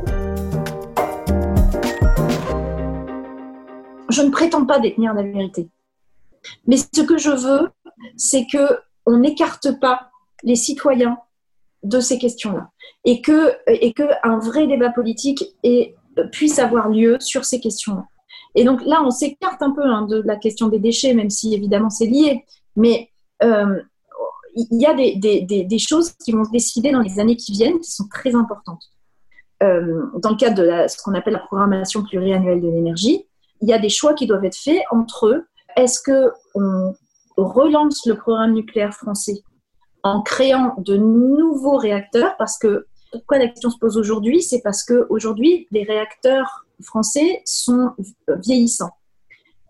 Je 4.15 4.21
ne 4.21 4.29
prétends 4.29 4.65
pas 4.65 4.79
détenir 4.79 5.13
la 5.13 5.23
vérité. 5.23 5.67
Mais 6.67 6.77
ce 6.77 7.01
que 7.01 7.17
je 7.17 7.31
veux, 7.31 7.69
c'est 8.15 8.45
que 8.51 8.79
on 9.05 9.17
n'écarte 9.17 9.79
pas 9.79 10.09
les 10.43 10.55
citoyens 10.55 11.17
de 11.83 11.99
ces 11.99 12.17
questions-là 12.17 12.71
et 13.03 13.21
que, 13.21 13.53
et 13.67 13.93
que 13.93 14.03
un 14.23 14.39
vrai 14.39 14.67
débat 14.67 14.89
politique 14.89 15.43
puisse 16.31 16.59
avoir 16.59 16.89
lieu 16.89 17.17
sur 17.19 17.45
ces 17.45 17.59
questions-là. 17.59 18.05
Et 18.55 18.63
donc 18.63 18.83
là, 18.85 19.03
on 19.03 19.11
s'écarte 19.11 19.61
un 19.61 19.71
peu 19.71 19.83
hein, 19.83 20.03
de 20.03 20.21
la 20.25 20.37
question 20.37 20.69
des 20.69 20.79
déchets, 20.79 21.13
même 21.13 21.29
si 21.29 21.53
évidemment 21.53 21.89
c'est 21.89 22.07
lié. 22.07 22.45
Mais 22.75 23.09
euh, 23.43 23.81
il 24.55 24.81
y 24.81 24.85
a 24.85 24.93
des, 24.93 25.79
choses 25.79 26.13
qui 26.13 26.31
vont 26.31 26.45
se 26.45 26.51
décider 26.51 26.91
dans 26.91 27.01
les 27.01 27.19
années 27.19 27.35
qui 27.35 27.51
viennent 27.51 27.79
qui 27.79 27.91
sont 27.91 28.07
très 28.07 28.33
importantes. 28.33 28.83
Euh, 29.63 30.03
dans 30.17 30.31
le 30.31 30.37
cadre 30.37 30.55
de 30.55 30.87
ce 30.87 31.01
qu'on 31.01 31.13
appelle 31.13 31.33
la 31.33 31.39
programmation 31.39 32.03
pluriannuelle 32.03 32.61
de 32.61 32.67
l'énergie, 32.67 33.25
il 33.61 33.69
y 33.69 33.73
a 33.73 33.79
des 33.79 33.89
choix 33.89 34.13
qui 34.13 34.27
doivent 34.27 34.45
être 34.45 34.57
faits 34.57 34.81
entre 34.91 35.27
eux. 35.27 35.45
Est-ce 35.75 35.99
qu'on 36.01 36.95
relance 37.37 38.05
le 38.05 38.15
programme 38.15 38.53
nucléaire 38.53 38.93
français 38.93 39.43
en 40.03 40.21
créant 40.21 40.75
de 40.77 40.97
nouveaux 40.97 41.77
réacteurs? 41.77 42.35
Parce 42.37 42.57
que 42.57 42.85
pourquoi 43.11 43.37
la 43.37 43.47
question 43.47 43.69
se 43.69 43.77
pose 43.77 43.97
aujourd'hui? 43.97 44.41
C'est 44.41 44.61
parce 44.61 44.83
qu'aujourd'hui, 44.83 45.67
les 45.71 45.83
réacteurs 45.83 46.65
français 46.81 47.41
sont 47.45 47.91
vieillissants. 48.27 48.91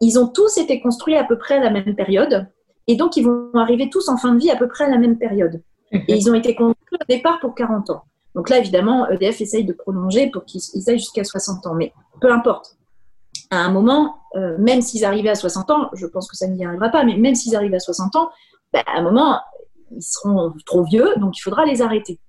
Ils 0.02 0.20
ont 0.20 0.28
tous 0.28 0.58
été 0.58 0.82
construits 0.82 1.16
à 1.16 1.24
peu 1.24 1.38
près 1.38 1.56
à 1.56 1.60
la 1.60 1.70
même 1.70 1.96
période. 1.96 2.48
Et 2.88 2.96
donc, 2.96 3.18
ils 3.18 3.24
vont 3.24 3.50
arriver 3.54 3.90
tous 3.90 4.10
en 4.10 4.18
fin 4.18 4.34
de 4.34 4.40
vie 4.40 4.52
à 4.52 4.56
peu 4.56 4.68
près 4.68 4.86
à 4.86 4.90
la 4.90 4.98
même 4.98 5.18
période. 5.18 5.62
Mhm. 5.92 6.04
Et 6.08 6.16
ils 6.16 6.30
ont 6.30 6.34
été 6.34 6.56
construits 6.56 6.98
au 7.00 7.06
départ 7.08 7.40
pour 7.40 7.56
40 7.56 7.90
ans. 7.92 8.04
Donc 8.36 8.50
là, 8.50 8.58
évidemment, 8.58 9.10
EDF 9.10 9.42
essaye 9.42 9.64
de 9.64 9.74
prolonger 9.74 10.30
pour 10.30 10.44
qu'ils 10.46 10.62
aillent 10.88 11.00
jusqu'à 11.00 11.24
60 11.24 11.66
ans. 11.68 11.76
Mais 11.76 11.94
peu 12.20 12.32
importe. 12.32 12.78
À 13.52 13.58
un 13.58 13.72
moment, 13.72 14.18
euh, 14.36 14.58
même 14.58 14.82
s'ils 14.82 15.06
arrivaient 15.06 15.30
à 15.30 15.36
60 15.36 15.70
ans, 15.72 15.90
je 15.94 16.06
pense 16.06 16.30
que 16.30 16.36
ça 16.36 16.48
n'y 16.48 16.66
arrivera 16.66 16.90
pas, 16.90 17.04
mais 17.04 17.18
même 17.18 17.36
s'ils 17.36 17.56
arrivent 17.56 17.74
à 17.74 17.80
60 17.80 18.16
ans, 18.16 18.30
bah, 18.74 18.84
à 18.86 19.00
un 19.00 19.02
moment, 19.02 19.40
ils 19.92 20.02
seront 20.02 20.54
trop 20.66 20.84
vieux, 20.84 21.14
donc 21.18 21.38
il 21.38 21.42
faudra 21.42 21.66
les 21.66 21.82
arrêter. 21.82 22.20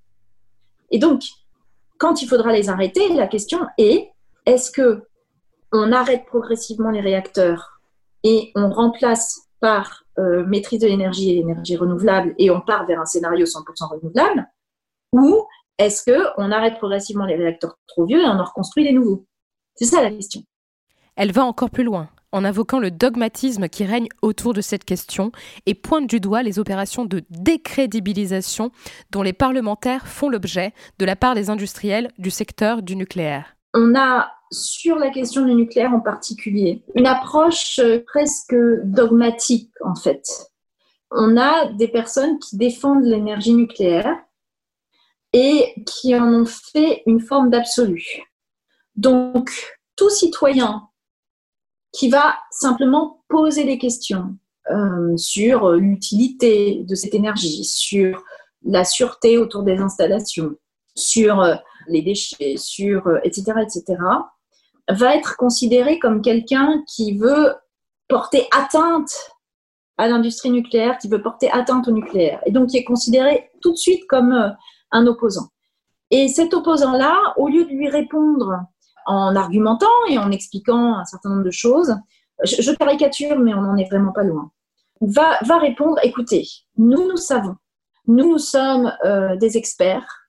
Et 0.91 0.99
donc, 0.99 1.23
quand 1.99 2.23
il 2.23 2.29
faudra 2.29 2.53
les 2.53 2.69
arrêter, 2.69 3.13
la 3.15 3.27
question 3.27 3.61
est 3.79 4.11
est-ce 4.45 4.71
que 4.71 5.03
on 5.73 5.93
arrête 5.93 6.27
progressivement 6.27 6.91
les 6.91 7.01
réacteurs 7.01 7.81
et 8.23 8.53
on 8.55 8.71
remplace 8.71 9.49
par 9.61 10.05
euh, 10.19 10.45
maîtrise 10.47 10.81
de 10.81 10.87
l'énergie 10.87 11.31
et 11.31 11.35
l'énergie 11.35 11.77
renouvelable 11.77 12.35
et 12.39 12.51
on 12.51 12.61
part 12.61 12.87
vers 12.87 13.01
un 13.01 13.05
scénario 13.05 13.45
100% 13.45 13.91
renouvelable 13.91 14.47
Ou 15.13 15.45
est-ce 15.79 16.05
qu'on 16.05 16.53
arrête 16.53 16.79
progressivement 16.79 17.27
les 17.27 17.37
réacteurs 17.37 17.79
trop 17.87 18.07
vieux 18.07 18.23
et 18.23 18.27
on 18.27 18.39
en 18.39 18.45
reconstruit 18.45 18.85
les 18.85 18.93
nouveaux? 18.93 19.27
C'est 19.75 19.85
ça 19.85 20.03
la 20.03 20.11
question. 20.11 20.43
Elle 21.17 21.33
va 21.33 21.45
encore 21.45 21.71
plus 21.71 21.85
loin 21.85 22.11
en 22.33 22.45
invoquant 22.45 22.79
le 22.79 22.91
dogmatisme 22.91 23.69
qui 23.69 23.85
règne 23.85 24.09
autour 24.21 24.53
de 24.53 24.61
cette 24.61 24.85
question 24.85 25.33
et 25.65 25.75
pointe 25.75 26.07
du 26.07 26.21
doigt 26.21 26.43
les 26.43 26.59
opérations 26.59 27.07
de 27.07 27.23
décrédibilisation 27.31 28.71
dont 29.11 29.23
les 29.23 29.33
parlementaires 29.33 30.07
font 30.07 30.29
l'objet 30.29 30.75
de 30.99 31.07
la 31.07 31.17
part 31.17 31.35
des 31.35 31.49
industriels 31.49 32.11
du 32.19 32.31
secteur 32.31 32.83
du 32.83 32.95
nucléaire. 32.95 33.57
On 33.73 33.95
a 33.95 34.31
sur 34.53 34.97
la 34.97 35.11
question 35.11 35.47
du 35.47 35.55
nucléaire 35.55 35.93
en 35.93 36.01
particulier, 36.01 36.85
une 36.95 37.07
approche 37.07 37.79
euh, 37.79 38.05
presque 38.07 38.55
dogmatique 38.85 39.73
en 39.85 39.95
fait. 39.95 40.23
On 41.11 41.37
a 41.37 41.73
des 41.73 41.89
personnes 41.89 42.39
qui 42.39 42.57
défendent 42.57 43.05
l'énergie 43.05 43.55
nucléaire 43.55 44.15
et 45.33 45.75
qui 45.87 46.15
en 46.15 46.33
ont 46.33 46.47
fait 46.47 47.03
une 47.07 47.21
forme 47.21 47.51
d'absolu. 47.51 48.23
Donc, 48.95 49.51
tout 49.97 50.11
citoyen 50.11 50.89
qui 51.93 52.09
va 52.09 52.37
simplement 52.51 53.23
poser 53.29 53.65
des 53.65 53.79
questions 53.79 54.37
euh, 54.71 55.17
sur 55.17 55.71
l'utilité 55.73 56.85
de 56.85 56.95
cette 56.95 57.15
énergie, 57.15 57.65
sur 57.65 58.23
la 58.65 58.85
sûreté 58.85 59.39
autour 59.39 59.63
des 59.63 59.79
installations, 59.79 60.57
sur 60.95 61.41
euh, 61.41 61.55
les 61.89 62.03
déchets, 62.03 62.57
sur 62.57 63.19
etc., 63.25 63.53
etc., 63.63 63.99
va 64.89 65.17
être 65.17 65.37
considéré 65.37 65.99
comme 65.99 66.23
quelqu'un 66.23 66.83
qui 66.87 67.17
veut 67.17 67.55
porter 68.09 68.47
atteinte 68.53 69.13
à 69.99 70.09
l'industrie 70.09 70.51
nucléaire, 70.51 70.99
qui 70.99 71.09
veut 71.09 71.23
porter 71.23 71.51
atteinte 71.51 71.89
au 71.89 71.91
nucléaire, 71.91 72.41
et 72.47 72.51
donc 72.51 72.69
qui 72.69 72.77
est 72.77 72.85
considéré 72.85 73.51
tout 73.63 73.73
de 73.73 73.77
suite 73.77 74.07
comme 74.09 74.33
euh, 74.33 74.49
un 74.93 75.07
opposant. 75.07 75.49
Et 76.11 76.29
cet 76.29 76.55
opposant-là, 76.55 77.35
au 77.37 77.49
lieu 77.49 77.65
de 77.65 77.71
lui 77.71 77.89
répondre 77.89 78.61
en 79.07 79.37
argumentant 79.37 79.87
et 80.09 80.19
en 80.19 80.31
expliquant 80.31 80.95
un 80.97 81.05
certain 81.05 81.31
nombre 81.31 81.45
de 81.45 81.51
choses, 81.51 81.95
je, 82.45 82.73
caricature, 82.73 83.39
mais 83.39 83.55
on 83.55 83.63
n'en 83.63 83.77
est 83.77 83.89
vraiment 83.89 84.13
pas 84.13 84.25
loin, 84.25 84.51
va, 85.01 85.59
répondre, 85.59 85.99
écoutez, 86.03 86.47
nous, 86.77 87.09
nous 87.09 87.17
savons, 87.17 87.57
nous, 88.07 88.29
nous 88.29 88.39
sommes 88.39 88.93
euh, 89.05 89.37
des 89.37 89.57
experts, 89.57 90.29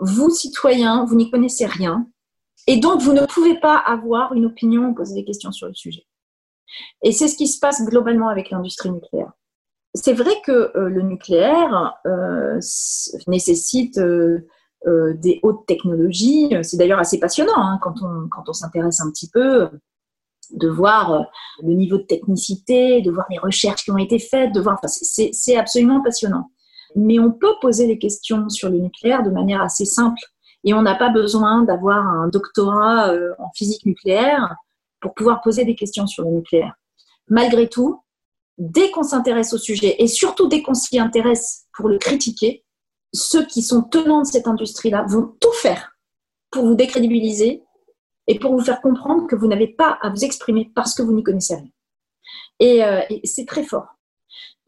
vous, 0.00 0.30
citoyens, 0.30 1.04
vous 1.04 1.16
n'y 1.16 1.30
connaissez 1.30 1.66
rien, 1.66 2.06
et 2.66 2.76
donc, 2.76 3.00
vous 3.00 3.14
ne 3.14 3.24
pouvez 3.24 3.58
pas 3.58 3.78
avoir 3.78 4.34
une 4.34 4.44
opinion 4.44 4.88
ou 4.88 4.94
poser 4.94 5.14
des 5.14 5.24
questions 5.24 5.52
sur 5.52 5.68
le 5.68 5.74
sujet. 5.74 6.06
Et 7.02 7.12
c'est 7.12 7.26
ce 7.28 7.36
qui 7.36 7.48
se 7.48 7.58
passe 7.58 7.82
globalement 7.82 8.28
avec 8.28 8.50
l'industrie 8.50 8.90
nucléaire. 8.90 9.32
C'est 9.94 10.12
vrai 10.12 10.34
que 10.44 10.76
euh, 10.76 10.90
le 10.90 11.00
nucléaire 11.00 11.94
euh, 12.06 12.60
nécessite 13.26 13.98
des 14.86 15.40
hautes 15.42 15.66
technologies. 15.66 16.54
C'est 16.62 16.76
d'ailleurs 16.76 16.98
assez 16.98 17.18
passionnant 17.18 17.56
hein, 17.56 17.78
quand 17.82 17.94
on, 18.02 18.28
quand 18.28 18.48
on 18.48 18.52
s'intéresse 18.52 19.00
un 19.00 19.10
petit 19.10 19.28
peu 19.28 19.68
de 20.52 20.68
voir 20.68 21.26
le 21.62 21.74
niveau 21.74 21.98
de 21.98 22.04
technicité, 22.04 23.02
de 23.02 23.10
voir 23.10 23.26
les 23.30 23.38
recherches 23.38 23.84
qui 23.84 23.90
ont 23.90 23.98
été 23.98 24.18
faites, 24.18 24.52
de 24.52 24.60
voir. 24.60 24.78
Enfin, 24.82 24.88
c'est 24.88 25.56
absolument 25.56 26.02
passionnant. 26.02 26.50
Mais 26.96 27.18
on 27.18 27.32
peut 27.32 27.54
poser 27.60 27.86
les 27.86 27.98
questions 27.98 28.48
sur 28.48 28.70
le 28.70 28.78
nucléaire 28.78 29.22
de 29.22 29.30
manière 29.30 29.62
assez 29.62 29.84
simple 29.84 30.22
et 30.64 30.74
on 30.74 30.82
n'a 30.82 30.94
pas 30.94 31.10
besoin 31.10 31.62
d'avoir 31.62 32.06
un 32.06 32.28
doctorat 32.28 33.10
euh, 33.10 33.32
en 33.38 33.50
physique 33.54 33.84
nucléaire 33.86 34.56
pour 35.00 35.14
pouvoir 35.14 35.40
poser 35.40 35.64
des 35.64 35.74
questions 35.74 36.06
sur 36.06 36.24
le 36.24 36.30
nucléaire. 36.30 36.74
Malgré 37.28 37.68
tout, 37.68 38.02
dès 38.56 38.90
qu'on 38.90 39.02
s'intéresse 39.02 39.52
au 39.52 39.58
sujet, 39.58 39.96
et 39.98 40.08
surtout 40.08 40.48
dès 40.48 40.62
qu'on 40.62 40.74
s'y 40.74 40.98
intéresse 40.98 41.66
pour 41.72 41.88
le 41.88 41.98
critiquer, 41.98 42.64
ceux 43.12 43.46
qui 43.46 43.62
sont 43.62 43.82
tenants 43.82 44.22
de 44.22 44.26
cette 44.26 44.46
industrie-là 44.46 45.04
vont 45.08 45.34
tout 45.40 45.52
faire 45.52 45.96
pour 46.50 46.64
vous 46.64 46.74
décrédibiliser 46.74 47.62
et 48.26 48.38
pour 48.38 48.52
vous 48.52 48.64
faire 48.64 48.80
comprendre 48.80 49.26
que 49.26 49.36
vous 49.36 49.46
n'avez 49.46 49.68
pas 49.68 49.98
à 50.02 50.10
vous 50.10 50.24
exprimer 50.24 50.70
parce 50.74 50.94
que 50.94 51.02
vous 51.02 51.12
n'y 51.12 51.22
connaissez 51.22 51.56
rien. 51.56 51.70
Et, 52.60 52.84
euh, 52.84 53.00
et 53.08 53.26
c'est 53.26 53.46
très 53.46 53.64
fort. 53.64 53.86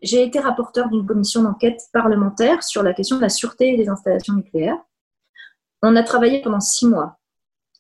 J'ai 0.03 0.23
été 0.23 0.39
rapporteur 0.41 0.89
d'une 0.89 1.07
commission 1.07 1.43
d'enquête 1.43 1.81
parlementaire 1.93 2.63
sur 2.63 2.83
la 2.83 2.95
question 2.95 3.17
de 3.17 3.23
la 3.23 3.29
sûreté 3.29 3.77
des 3.77 3.89
installations 3.89 4.35
nucléaires. 4.35 4.79
On 5.83 5.95
a 5.97 6.03
travaillé 6.03 6.41
pendant 6.41 6.61
six 6.61 6.87
mois. 6.87 7.19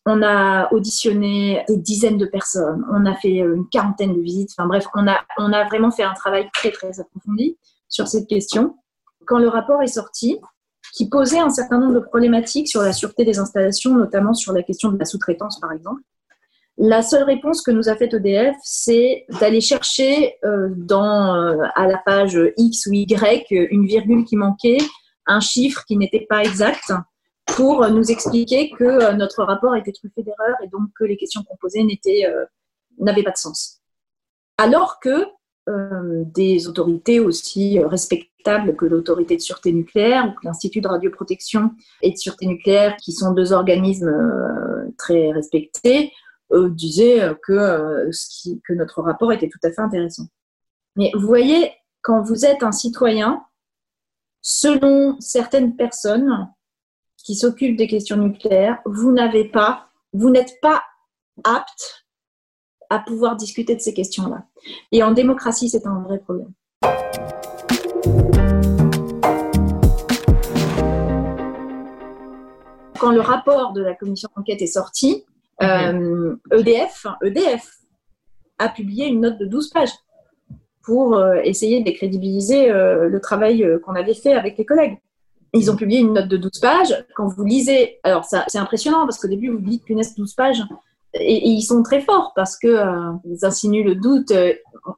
On 0.06 0.22
a 0.22 0.72
auditionné 0.72 1.64
des 1.68 1.76
dizaines 1.76 2.18
de 2.18 2.26
personnes. 2.26 2.84
On 2.92 3.06
a 3.06 3.14
fait 3.14 3.38
une 3.38 3.68
quarantaine 3.68 4.14
de 4.14 4.20
visites. 4.20 4.50
Enfin 4.52 4.66
bref, 4.66 4.86
on 4.94 5.06
a, 5.06 5.20
on 5.38 5.52
a 5.52 5.64
vraiment 5.64 5.90
fait 5.90 6.02
un 6.02 6.14
travail 6.14 6.50
très, 6.52 6.70
très 6.70 7.00
approfondi 7.00 7.58
sur 7.88 8.06
cette 8.06 8.26
question. 8.26 8.76
Quand 9.30 9.38
le 9.38 9.48
rapport 9.48 9.80
est 9.80 9.86
sorti, 9.86 10.40
qui 10.92 11.08
posait 11.08 11.38
un 11.38 11.50
certain 11.50 11.78
nombre 11.78 11.94
de 11.94 12.00
problématiques 12.00 12.66
sur 12.66 12.82
la 12.82 12.92
sûreté 12.92 13.24
des 13.24 13.38
installations, 13.38 13.94
notamment 13.94 14.34
sur 14.34 14.52
la 14.52 14.64
question 14.64 14.90
de 14.90 14.98
la 14.98 15.04
sous-traitance, 15.04 15.60
par 15.60 15.70
exemple. 15.70 16.02
La 16.78 17.00
seule 17.02 17.22
réponse 17.22 17.62
que 17.62 17.70
nous 17.70 17.88
a 17.88 17.94
faite 17.94 18.12
EDF, 18.12 18.56
c'est 18.64 19.26
d'aller 19.38 19.60
chercher 19.60 20.34
euh, 20.44 20.70
dans, 20.76 21.36
euh, 21.36 21.62
à 21.76 21.86
la 21.86 21.98
page 21.98 22.36
X 22.56 22.86
ou 22.86 22.92
Y 22.92 23.46
une 23.70 23.86
virgule 23.86 24.24
qui 24.24 24.34
manquait, 24.34 24.78
un 25.26 25.38
chiffre 25.38 25.84
qui 25.86 25.96
n'était 25.96 26.26
pas 26.28 26.42
exact, 26.42 26.92
pour 27.46 27.88
nous 27.88 28.10
expliquer 28.10 28.70
que 28.70 28.82
euh, 28.82 29.12
notre 29.12 29.44
rapport 29.44 29.76
était 29.76 29.92
truffé 29.92 30.24
d'erreurs 30.24 30.56
et 30.64 30.66
donc 30.66 30.88
que 30.98 31.04
les 31.04 31.16
questions 31.16 31.44
euh, 31.46 32.44
n'avaient 32.98 33.22
pas 33.22 33.30
de 33.30 33.36
sens. 33.36 33.80
Alors 34.58 34.98
que 34.98 35.24
des 36.32 36.66
autorités 36.66 37.20
aussi 37.20 37.78
respectables 37.78 38.29
que 38.42 38.86
l'autorité 38.86 39.36
de 39.36 39.40
sûreté 39.40 39.72
nucléaire 39.72 40.26
ou 40.26 40.34
l'Institut 40.44 40.80
de 40.80 40.88
radioprotection 40.88 41.70
et 42.02 42.12
de 42.12 42.16
sûreté 42.16 42.46
nucléaire, 42.46 42.96
qui 42.96 43.12
sont 43.12 43.32
deux 43.32 43.52
organismes 43.52 44.12
très 44.98 45.30
respectés, 45.32 46.12
disaient 46.52 47.34
que, 47.46 48.10
que 48.64 48.72
notre 48.72 49.02
rapport 49.02 49.32
était 49.32 49.48
tout 49.48 49.58
à 49.62 49.70
fait 49.70 49.80
intéressant. 49.80 50.26
Mais 50.96 51.10
vous 51.14 51.26
voyez, 51.26 51.72
quand 52.02 52.22
vous 52.22 52.44
êtes 52.44 52.62
un 52.62 52.72
citoyen, 52.72 53.42
selon 54.42 55.16
certaines 55.20 55.76
personnes, 55.76 56.48
qui 57.24 57.34
s'occupe 57.34 57.76
des 57.76 57.86
questions 57.86 58.16
nucléaires, 58.16 58.80
vous 58.84 59.12
n'avez 59.12 59.44
pas, 59.44 59.88
vous 60.12 60.30
n'êtes 60.30 60.58
pas 60.60 60.82
apte 61.44 62.06
à 62.88 62.98
pouvoir 62.98 63.36
discuter 63.36 63.76
de 63.76 63.80
ces 63.80 63.94
questions-là. 63.94 64.46
Et 64.90 65.02
en 65.02 65.12
démocratie, 65.12 65.68
c'est 65.68 65.86
un 65.86 66.00
vrai 66.00 66.18
problème. 66.18 66.52
Quand 73.00 73.12
le 73.12 73.20
rapport 73.20 73.72
de 73.72 73.82
la 73.82 73.94
commission 73.94 74.28
d'enquête 74.36 74.62
est 74.62 74.66
sorti, 74.66 75.24
EDF, 75.60 77.04
mhm. 77.04 77.16
EDF 77.22 77.80
a 78.58 78.68
publié 78.68 79.06
une 79.06 79.20
note 79.20 79.38
de 79.38 79.46
12 79.46 79.70
pages 79.70 79.92
pour 80.82 81.16
euh, 81.16 81.40
essayer 81.44 81.80
de 81.80 81.84
décrédibiliser 81.84 82.70
euh, 82.70 83.08
le 83.08 83.20
travail 83.20 83.64
euh, 83.64 83.78
qu'on 83.78 83.94
avait 83.94 84.14
fait 84.14 84.32
avec 84.32 84.58
les 84.58 84.64
collègues. 84.64 84.98
Ils 85.52 85.70
ont 85.70 85.76
publié 85.76 86.00
une 86.00 86.12
note 86.12 86.28
de 86.28 86.36
12 86.36 86.58
pages. 86.60 87.04
Quand 87.16 87.26
vous 87.26 87.44
lisez, 87.44 87.98
alors 88.04 88.24
c'est 88.24 88.58
impressionnant 88.58 89.04
parce 89.04 89.18
qu'au 89.18 89.28
début, 89.28 89.50
vous 89.50 89.58
dites 89.58 89.84
punaise 89.84 90.14
12 90.14 90.34
pages. 90.34 90.62
Et, 91.14 91.48
ils 91.48 91.62
sont 91.62 91.82
très 91.82 92.00
forts 92.00 92.32
parce 92.36 92.56
que 92.56 92.78
ils 93.24 93.44
insinuent 93.44 93.82
le 93.82 93.96
doute, 93.96 94.32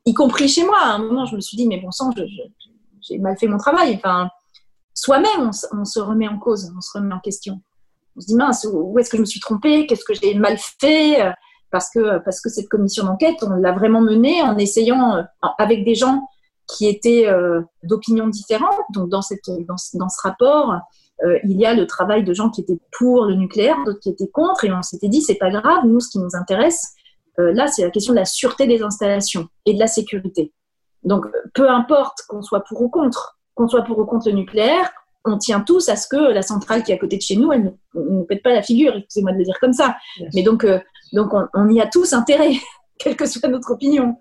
y 0.04 0.12
compris 0.12 0.48
chez 0.48 0.66
moi. 0.66 0.76
À 0.78 0.92
un 0.92 0.98
moment, 0.98 1.24
je 1.24 1.36
me 1.36 1.40
suis 1.40 1.56
dit, 1.56 1.66
mais 1.66 1.80
bon 1.80 1.90
sang, 1.90 2.10
j'ai 3.00 3.18
mal 3.18 3.38
fait 3.38 3.46
mon 3.46 3.56
travail. 3.56 3.94
Enfin, 3.94 4.28
soi-même, 4.92 5.50
on, 5.72 5.84
se 5.86 6.00
remet 6.00 6.28
en 6.28 6.38
cause, 6.38 6.70
on 6.76 6.82
se 6.82 6.98
remet 6.98 7.14
en 7.14 7.20
question. 7.20 7.62
On 8.16 8.20
se 8.20 8.26
dit, 8.26 8.34
mince, 8.34 8.66
où 8.70 8.98
est-ce 8.98 9.10
que 9.10 9.16
je 9.16 9.22
me 9.22 9.26
suis 9.26 9.40
trompée? 9.40 9.86
Qu'est-ce 9.86 10.04
que 10.04 10.14
j'ai 10.14 10.34
mal 10.34 10.56
fait? 10.58 11.18
Parce 11.72 11.88
que, 11.90 12.18
parce 12.18 12.40
que 12.40 12.50
cette 12.50 12.68
commission 12.68 13.06
d'enquête, 13.06 13.42
on 13.42 13.54
l'a 13.54 13.72
vraiment 13.72 14.02
menée 14.02 14.42
en 14.42 14.58
essayant, 14.58 15.16
euh, 15.16 15.22
avec 15.58 15.84
des 15.84 15.94
gens 15.94 16.28
qui 16.68 16.86
étaient 16.86 17.26
euh, 17.26 17.62
d'opinions 17.82 18.28
différentes. 18.28 18.78
Donc, 18.92 19.08
dans, 19.08 19.22
cette, 19.22 19.48
dans, 19.66 19.76
ce 19.78 20.20
rapport, 20.22 20.74
euh, 21.24 21.38
il 21.44 21.58
y 21.58 21.64
a 21.64 21.74
le 21.74 21.86
travail 21.86 22.24
de 22.24 22.34
gens 22.34 22.50
qui 22.50 22.60
étaient 22.60 22.78
pour 22.98 23.24
le 23.24 23.34
nucléaire, 23.34 23.76
d'autres 23.86 24.00
qui 24.00 24.10
étaient 24.10 24.28
contre, 24.28 24.66
et 24.66 24.72
on 24.72 24.82
s'était 24.82 25.08
dit, 25.08 25.22
c'est 25.22 25.36
pas 25.36 25.50
grave, 25.50 25.86
nous, 25.86 25.98
ce 25.98 26.10
qui 26.10 26.18
nous 26.18 26.36
intéresse, 26.36 26.92
là, 27.38 27.66
c'est 27.66 27.82
la 27.82 27.90
question 27.90 28.12
de 28.12 28.18
la 28.18 28.26
sûreté 28.26 28.66
des 28.66 28.82
installations 28.82 29.48
et 29.64 29.72
de 29.72 29.78
la 29.78 29.86
sécurité. 29.86 30.52
Donc, 31.02 31.24
peu 31.54 31.70
importe 31.70 32.18
qu'on 32.28 32.42
soit 32.42 32.60
pour 32.60 32.82
ou 32.82 32.90
contre, 32.90 33.38
qu'on 33.54 33.66
soit 33.66 33.82
pour 33.82 33.98
ou 33.98 34.04
contre 34.04 34.28
le 34.28 34.34
nucléaire, 34.34 34.92
on 35.24 35.38
tient 35.38 35.60
tous 35.60 35.88
à 35.88 35.96
ce 35.96 36.08
que 36.08 36.32
la 36.32 36.42
centrale 36.42 36.82
qui 36.82 36.92
est 36.92 36.94
à 36.94 36.98
côté 36.98 37.16
de 37.16 37.22
chez 37.22 37.36
nous, 37.36 37.52
elle 37.52 37.74
ne 37.94 38.00
nous 38.00 38.24
pète 38.24 38.42
pas 38.42 38.52
la 38.52 38.62
figure, 38.62 38.96
excusez-moi 38.96 39.32
de 39.32 39.38
le 39.38 39.44
dire 39.44 39.58
comme 39.60 39.72
ça. 39.72 39.96
Mais 40.34 40.42
donc, 40.42 40.64
euh, 40.64 40.78
donc 41.12 41.32
on, 41.54 41.68
y 41.68 41.80
a 41.80 41.86
tous 41.86 42.12
intérêt, 42.12 42.52
quelle 42.98 43.16
que 43.16 43.26
soit 43.26 43.48
notre 43.48 43.72
opinion. 43.72 44.16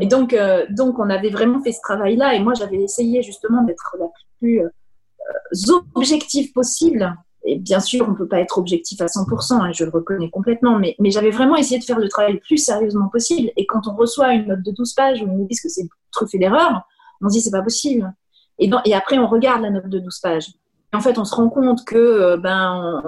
Et 0.00 0.06
donc, 0.06 0.32
euh, 0.32 0.66
donc, 0.70 0.98
on 0.98 1.10
avait 1.10 1.30
vraiment 1.30 1.62
fait 1.62 1.72
ce 1.72 1.80
travail-là, 1.82 2.34
et 2.34 2.40
moi, 2.40 2.54
j'avais 2.54 2.82
essayé 2.82 3.22
justement 3.22 3.62
d'être 3.62 3.96
la 3.98 4.06
plus 4.38 4.60
euh, 4.60 5.80
objective 5.94 6.52
possible. 6.52 7.14
Et 7.44 7.58
bien 7.58 7.80
sûr, 7.80 8.06
on 8.06 8.12
ne 8.12 8.16
peut 8.16 8.28
pas 8.28 8.40
être 8.40 8.58
objectif 8.58 9.00
à 9.00 9.06
100%, 9.06 9.54
hein, 9.54 9.72
je 9.72 9.84
le 9.84 9.90
reconnais 9.90 10.28
complètement, 10.28 10.78
mais, 10.78 10.94
mais 10.98 11.10
j'avais 11.10 11.30
vraiment 11.30 11.56
essayé 11.56 11.78
de 11.78 11.84
faire 11.84 11.98
le 11.98 12.08
travail 12.08 12.34
le 12.34 12.40
plus 12.40 12.58
sérieusement 12.58 13.08
possible. 13.08 13.50
Et 13.56 13.64
quand 13.66 13.88
on 13.88 13.94
reçoit 13.96 14.34
une 14.34 14.46
note 14.46 14.62
de 14.62 14.72
12 14.72 14.92
pages 14.92 15.22
où 15.22 15.24
on 15.24 15.38
nous 15.38 15.46
dit 15.46 15.56
que 15.56 15.68
c'est 15.68 15.88
truffé 16.12 16.38
d'erreurs, 16.38 16.82
on 17.22 17.28
se 17.28 17.34
dit 17.34 17.40
c'est 17.40 17.50
pas 17.50 17.62
possible. 17.62 18.12
Et, 18.60 18.94
après, 18.94 19.18
on 19.18 19.26
regarde 19.26 19.62
la 19.62 19.70
note 19.70 19.88
de 19.88 19.98
12 19.98 20.18
pages. 20.20 20.48
Et 20.92 20.96
en 20.96 21.00
fait, 21.00 21.18
on 21.18 21.24
se 21.24 21.34
rend 21.34 21.48
compte 21.48 21.84
que, 21.84 21.96
euh, 21.96 22.36
ben, 22.36 23.02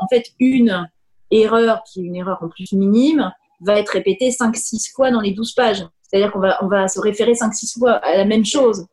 en 0.00 0.06
fait, 0.08 0.26
une 0.38 0.88
erreur, 1.30 1.82
qui 1.84 2.00
est 2.00 2.04
une 2.04 2.16
erreur 2.16 2.38
en 2.40 2.48
plus 2.48 2.72
minime, 2.72 3.32
va 3.60 3.78
être 3.78 3.90
répétée 3.90 4.30
5-6 4.30 4.92
fois 4.94 5.10
dans 5.10 5.20
les 5.20 5.32
12 5.32 5.54
pages. 5.54 5.86
C'est-à-dire 6.02 6.30
qu'on 6.30 6.40
va, 6.40 6.62
on 6.62 6.68
va 6.68 6.88
se 6.88 7.00
référer 7.00 7.32
5-6 7.32 7.78
fois 7.78 7.92
à 7.92 8.16
la 8.16 8.24
même 8.24 8.44
chose. 8.44 8.86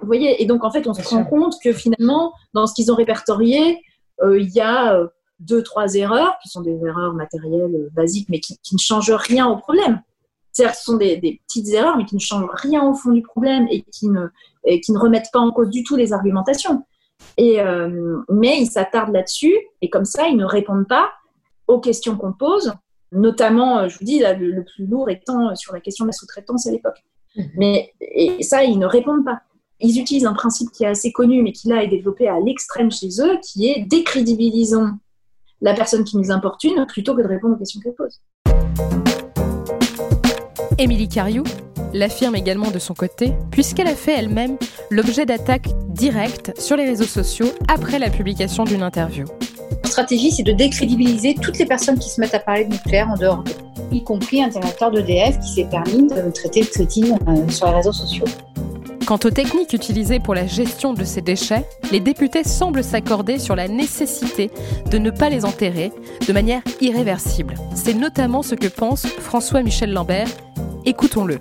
Vous 0.00 0.06
voyez? 0.06 0.42
Et 0.42 0.46
donc, 0.46 0.64
en 0.64 0.70
fait, 0.70 0.86
on 0.86 0.92
se 0.92 1.08
rend 1.08 1.24
compte 1.24 1.54
que 1.62 1.72
finalement, 1.72 2.32
dans 2.52 2.66
ce 2.66 2.74
qu'ils 2.74 2.92
ont 2.92 2.96
répertorié, 2.96 3.80
euh, 4.22 4.38
il 4.38 4.50
y 4.50 4.60
a 4.60 4.94
euh, 4.94 5.06
deux, 5.38 5.62
trois 5.62 5.94
erreurs 5.94 6.36
qui 6.42 6.48
sont 6.48 6.60
des 6.60 6.78
erreurs 6.84 7.14
matérielles 7.14 7.88
basiques, 7.92 8.28
mais 8.28 8.40
qui, 8.40 8.58
ne 8.72 8.78
changent 8.78 9.12
rien 9.12 9.46
au 9.46 9.56
problème. 9.56 10.02
C'est-à-dire 10.52 10.76
ce 10.76 10.84
sont 10.84 10.96
des, 10.96 11.16
des, 11.16 11.40
petites 11.46 11.68
erreurs, 11.68 11.96
mais 11.96 12.04
qui 12.04 12.14
ne 12.14 12.20
changent 12.20 12.50
rien 12.52 12.82
au 12.84 12.94
fond 12.94 13.10
du 13.10 13.22
problème 13.22 13.66
et 13.70 13.82
qui 13.82 14.08
ne, 14.08 14.28
et 14.64 14.80
qui 14.80 14.92
ne 14.92 14.98
remettent 14.98 15.30
pas 15.32 15.40
en 15.40 15.52
cause 15.52 15.70
du 15.70 15.82
tout 15.82 15.96
les 15.96 16.12
argumentations. 16.12 16.84
Et, 17.36 17.60
euh, 17.60 18.18
mais 18.28 18.60
ils 18.60 18.70
s'attardent 18.70 19.12
là-dessus 19.12 19.54
et 19.82 19.90
comme 19.90 20.04
ça, 20.04 20.28
ils 20.28 20.36
ne 20.36 20.44
répondent 20.44 20.88
pas 20.88 21.10
aux 21.66 21.80
questions 21.80 22.16
qu'on 22.16 22.32
pose, 22.32 22.72
notamment, 23.12 23.78
euh, 23.78 23.88
je 23.88 23.98
vous 23.98 24.04
dis, 24.04 24.18
le, 24.20 24.64
plus 24.64 24.86
lourd 24.86 25.08
étant 25.10 25.54
sur 25.56 25.72
la 25.72 25.80
question 25.80 26.04
de 26.04 26.08
la 26.08 26.12
sous-traitance 26.12 26.66
à 26.66 26.70
l'époque. 26.70 27.02
Mhm. 27.36 27.50
Mais 27.56 27.92
et 28.00 28.42
ça, 28.42 28.64
ils 28.64 28.78
ne 28.78 28.86
répondent 28.86 29.24
pas. 29.24 29.40
Ils 29.80 30.00
utilisent 30.00 30.26
un 30.26 30.34
principe 30.34 30.70
qui 30.70 30.84
est 30.84 30.88
assez 30.88 31.12
connu, 31.12 31.42
mais 31.42 31.52
qui 31.52 31.68
là 31.68 31.82
est 31.82 31.88
développé 31.88 32.28
à 32.28 32.38
l'extrême 32.40 32.90
chez 32.90 33.08
eux, 33.20 33.38
qui 33.42 33.68
est 33.68 33.84
décrédibilisons 33.84 34.92
la 35.60 35.74
personne 35.74 36.04
qui 36.04 36.16
nous 36.16 36.30
importune 36.30 36.86
plutôt 36.86 37.14
que 37.14 37.22
de 37.22 37.28
répondre 37.28 37.54
aux 37.54 37.58
questions 37.58 37.80
qu'elle 37.80 37.94
pose. 37.94 38.20
Émilie 40.78 41.08
Cariou 41.08 41.44
l'affirme 41.94 42.34
également 42.34 42.70
de 42.70 42.78
son 42.78 42.92
côté, 42.92 43.32
puisqu'elle 43.50 43.86
a 43.86 43.94
fait 43.94 44.12
elle-même 44.18 44.58
l'objet 44.90 45.24
d'attaques 45.24 45.70
directes 45.88 46.52
sur 46.60 46.76
les 46.76 46.84
réseaux 46.84 47.04
sociaux 47.04 47.48
après 47.68 47.98
la 47.98 48.10
publication 48.10 48.64
d'une 48.64 48.82
interview. 48.82 49.24
La 49.82 49.88
stratégie, 49.88 50.30
c'est 50.32 50.42
de 50.42 50.52
décrédibiliser 50.52 51.34
toutes 51.40 51.58
les 51.58 51.66
personnes 51.66 51.98
qui 51.98 52.10
se 52.10 52.20
mettent 52.20 52.34
à 52.34 52.40
parler 52.40 52.64
de 52.64 52.72
nucléaire 52.72 53.08
en 53.08 53.16
dehors 53.16 53.42
d'eux, 53.44 53.52
y 53.92 54.02
compris 54.02 54.42
un 54.42 54.48
directeur 54.48 54.90
d'EDF 54.90 55.38
qui 55.38 55.52
s'est 55.54 55.68
permis 55.70 56.08
de 56.08 56.30
traiter 56.30 56.62
de 56.62 56.66
crétine 56.66 57.18
euh, 57.28 57.48
sur 57.48 57.68
les 57.68 57.74
réseaux 57.74 57.92
sociaux. 57.92 58.26
Quant 59.06 59.18
aux 59.22 59.30
techniques 59.30 59.74
utilisées 59.74 60.18
pour 60.18 60.34
la 60.34 60.46
gestion 60.46 60.94
de 60.94 61.04
ces 61.04 61.20
déchets, 61.20 61.66
les 61.92 62.00
députés 62.00 62.42
semblent 62.42 62.82
s'accorder 62.82 63.38
sur 63.38 63.54
la 63.54 63.68
nécessité 63.68 64.50
de 64.90 64.96
ne 64.96 65.10
pas 65.10 65.28
les 65.28 65.44
enterrer 65.44 65.92
de 66.26 66.32
manière 66.32 66.62
irréversible. 66.80 67.54
C'est 67.74 67.94
notamment 67.94 68.42
ce 68.42 68.54
que 68.54 68.68
pense 68.68 69.06
François-Michel 69.06 69.92
Lambert. 69.92 70.28
Écoutons-le. 70.86 71.38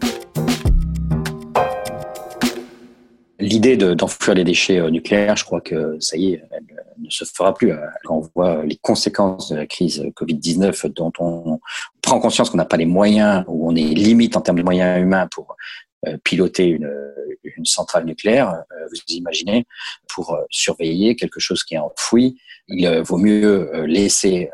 L'idée 3.54 3.78
d'enfouir 3.78 4.34
les 4.36 4.44
déchets 4.44 4.80
euh, 4.80 4.89
nucléaires, 4.89 5.36
je 5.38 5.46
crois 5.46 5.62
que 5.62 6.00
ça 6.00 6.18
y 6.18 6.34
est, 6.34 6.44
elle 6.52 6.66
ne 6.98 7.10
se 7.10 7.24
fera 7.24 7.54
plus. 7.54 7.72
Euh, 7.72 7.78
quand 8.04 8.18
on 8.18 8.30
voit 8.36 8.66
les 8.66 8.78
conséquences 8.78 9.50
de 9.50 9.58
la 9.58 9.68
crise 9.68 10.04
Covid-19, 10.16 10.88
dont 10.88 11.13
on 11.20 11.60
prend 12.02 12.20
conscience 12.20 12.50
qu'on 12.50 12.58
n'a 12.58 12.66
pas 12.66 12.78
les 12.78 12.88
moyens, 12.88 13.44
ou 13.48 13.70
on 13.70 13.76
est 13.76 13.94
limite 13.94 14.36
en 14.36 14.42
termes 14.42 14.58
de 14.58 14.63
moyens 14.63 15.00
humains 15.00 15.28
pour 15.28 15.56
euh, 16.08 16.18
piloter 16.24 16.80
une 17.44 17.66
centrale 17.66 18.06
nucléaire, 18.06 18.63
vous 18.89 19.16
imaginez, 19.16 19.66
pour 20.10 20.38
surveiller 20.50 21.16
quelque 21.16 21.39
chose 21.39 21.63
qui 21.63 21.76
est 21.76 21.78
enfoui, 21.78 22.38
il 22.68 22.89
vaut 23.06 23.18
mieux 23.18 23.86
laisser 23.86 24.50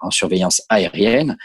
en 0.00 0.10
surveillance 0.10 0.62
aérienne 0.68 1.36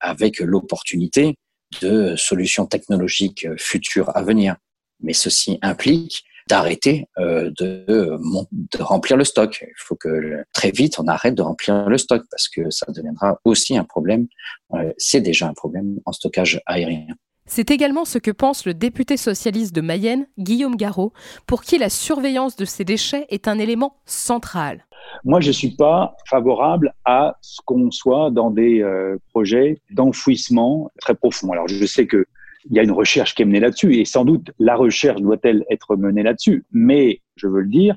avec 0.00 0.40
l'opportunité 0.40 1.36
de 1.80 2.14
solutions 2.16 2.66
technologiques 2.66 3.46
futures 3.56 4.14
à 4.16 4.22
venir. 4.22 4.56
Mais 5.00 5.14
ceci 5.14 5.58
implique 5.62 6.24
d'arrêter 6.48 7.06
euh, 7.18 7.50
de, 7.58 7.84
de, 7.88 8.82
remplir 8.82 9.16
le 9.16 9.24
stock. 9.24 9.64
Il 9.66 9.72
faut 9.76 9.96
que 9.96 10.44
très 10.52 10.70
vite 10.70 10.98
on 10.98 11.06
arrête 11.06 11.34
de 11.34 11.42
remplir 11.42 11.88
le 11.88 11.98
stock 11.98 12.22
parce 12.30 12.48
que 12.48 12.70
ça 12.70 12.86
deviendra 12.92 13.40
aussi 13.44 13.76
un 13.76 13.84
problème. 13.84 14.26
Euh, 14.74 14.92
c'est 14.98 15.20
déjà 15.20 15.48
un 15.48 15.54
problème 15.54 15.98
en 16.04 16.12
stockage 16.12 16.60
aérien. 16.66 17.06
C'est 17.46 17.70
également 17.70 18.04
ce 18.04 18.18
que 18.18 18.30
pense 18.30 18.66
le 18.66 18.72
député 18.72 19.16
socialiste 19.16 19.74
de 19.74 19.80
Mayenne, 19.80 20.26
Guillaume 20.38 20.76
Garot, 20.76 21.12
pour 21.46 21.62
qui 21.62 21.76
la 21.76 21.90
surveillance 21.90 22.56
de 22.56 22.64
ces 22.64 22.84
déchets 22.84 23.26
est 23.30 23.48
un 23.48 23.58
élément 23.58 23.96
central. 24.06 24.86
Moi, 25.24 25.40
je 25.40 25.48
ne 25.48 25.52
suis 25.52 25.74
pas 25.74 26.14
favorable 26.30 26.94
à 27.04 27.36
ce 27.42 27.60
qu'on 27.64 27.90
soit 27.90 28.30
dans 28.30 28.50
des 28.50 28.80
euh, 28.80 29.18
projets 29.30 29.80
d'enfouissement 29.90 30.90
très 31.00 31.14
profonds. 31.14 31.52
Alors, 31.52 31.66
je 31.66 31.84
sais 31.84 32.06
que 32.06 32.26
il 32.70 32.76
y 32.76 32.78
a 32.78 32.82
une 32.82 32.92
recherche 32.92 33.34
qui 33.34 33.42
est 33.42 33.44
menée 33.44 33.60
là-dessus 33.60 33.94
et 33.96 34.04
sans 34.04 34.24
doute 34.24 34.50
la 34.58 34.76
recherche 34.76 35.20
doit-elle 35.20 35.64
être 35.70 35.96
menée 35.96 36.22
là-dessus. 36.22 36.64
Mais 36.72 37.20
je 37.36 37.46
veux 37.48 37.60
le 37.60 37.68
dire, 37.68 37.96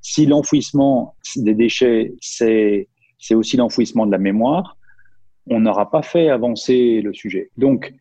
si 0.00 0.26
l'enfouissement 0.26 1.14
des 1.36 1.54
déchets, 1.54 2.12
c'est 2.20 2.88
aussi 3.32 3.56
l'enfouissement 3.56 4.06
de 4.06 4.12
la 4.12 4.18
mémoire, 4.18 4.76
on 5.50 5.60
n'aura 5.60 5.90
pas 5.90 6.02
fait 6.02 6.28
avancer 6.28 7.00
le 7.02 7.12
sujet. 7.12 7.50
Donc, 7.56 7.92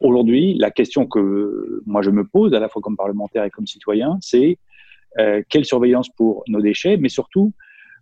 aujourd'hui, 0.00 0.54
la 0.54 0.70
question 0.70 1.06
que 1.06 1.82
moi 1.86 2.02
je 2.02 2.10
me 2.10 2.26
pose, 2.26 2.54
à 2.54 2.60
la 2.60 2.68
fois 2.68 2.82
comme 2.82 2.96
parlementaire 2.96 3.44
et 3.44 3.50
comme 3.50 3.66
citoyen, 3.66 4.18
c'est 4.20 4.58
euh, 5.18 5.42
quelle 5.48 5.64
surveillance 5.64 6.08
pour 6.10 6.44
nos 6.48 6.60
déchets, 6.60 6.96
mais 6.96 7.08
surtout, 7.08 7.52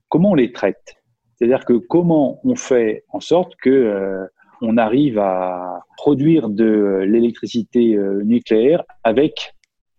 comment 0.08 0.32
on 0.32 0.34
les 0.34 0.52
traite? 0.52 0.96
C'est-à-dire 1.36 1.64
que 1.64 1.74
comment 1.74 2.40
on 2.44 2.56
fait 2.56 3.04
en 3.10 3.20
sorte 3.20 3.54
que 3.56 3.70
euh, 3.70 4.26
on 4.64 4.76
arrive 4.76 5.18
à 5.18 5.80
produire 5.96 6.48
de 6.48 7.04
l'électricité 7.06 7.94
euh, 7.94 8.22
nucléaire 8.24 8.82
avec 9.02 9.54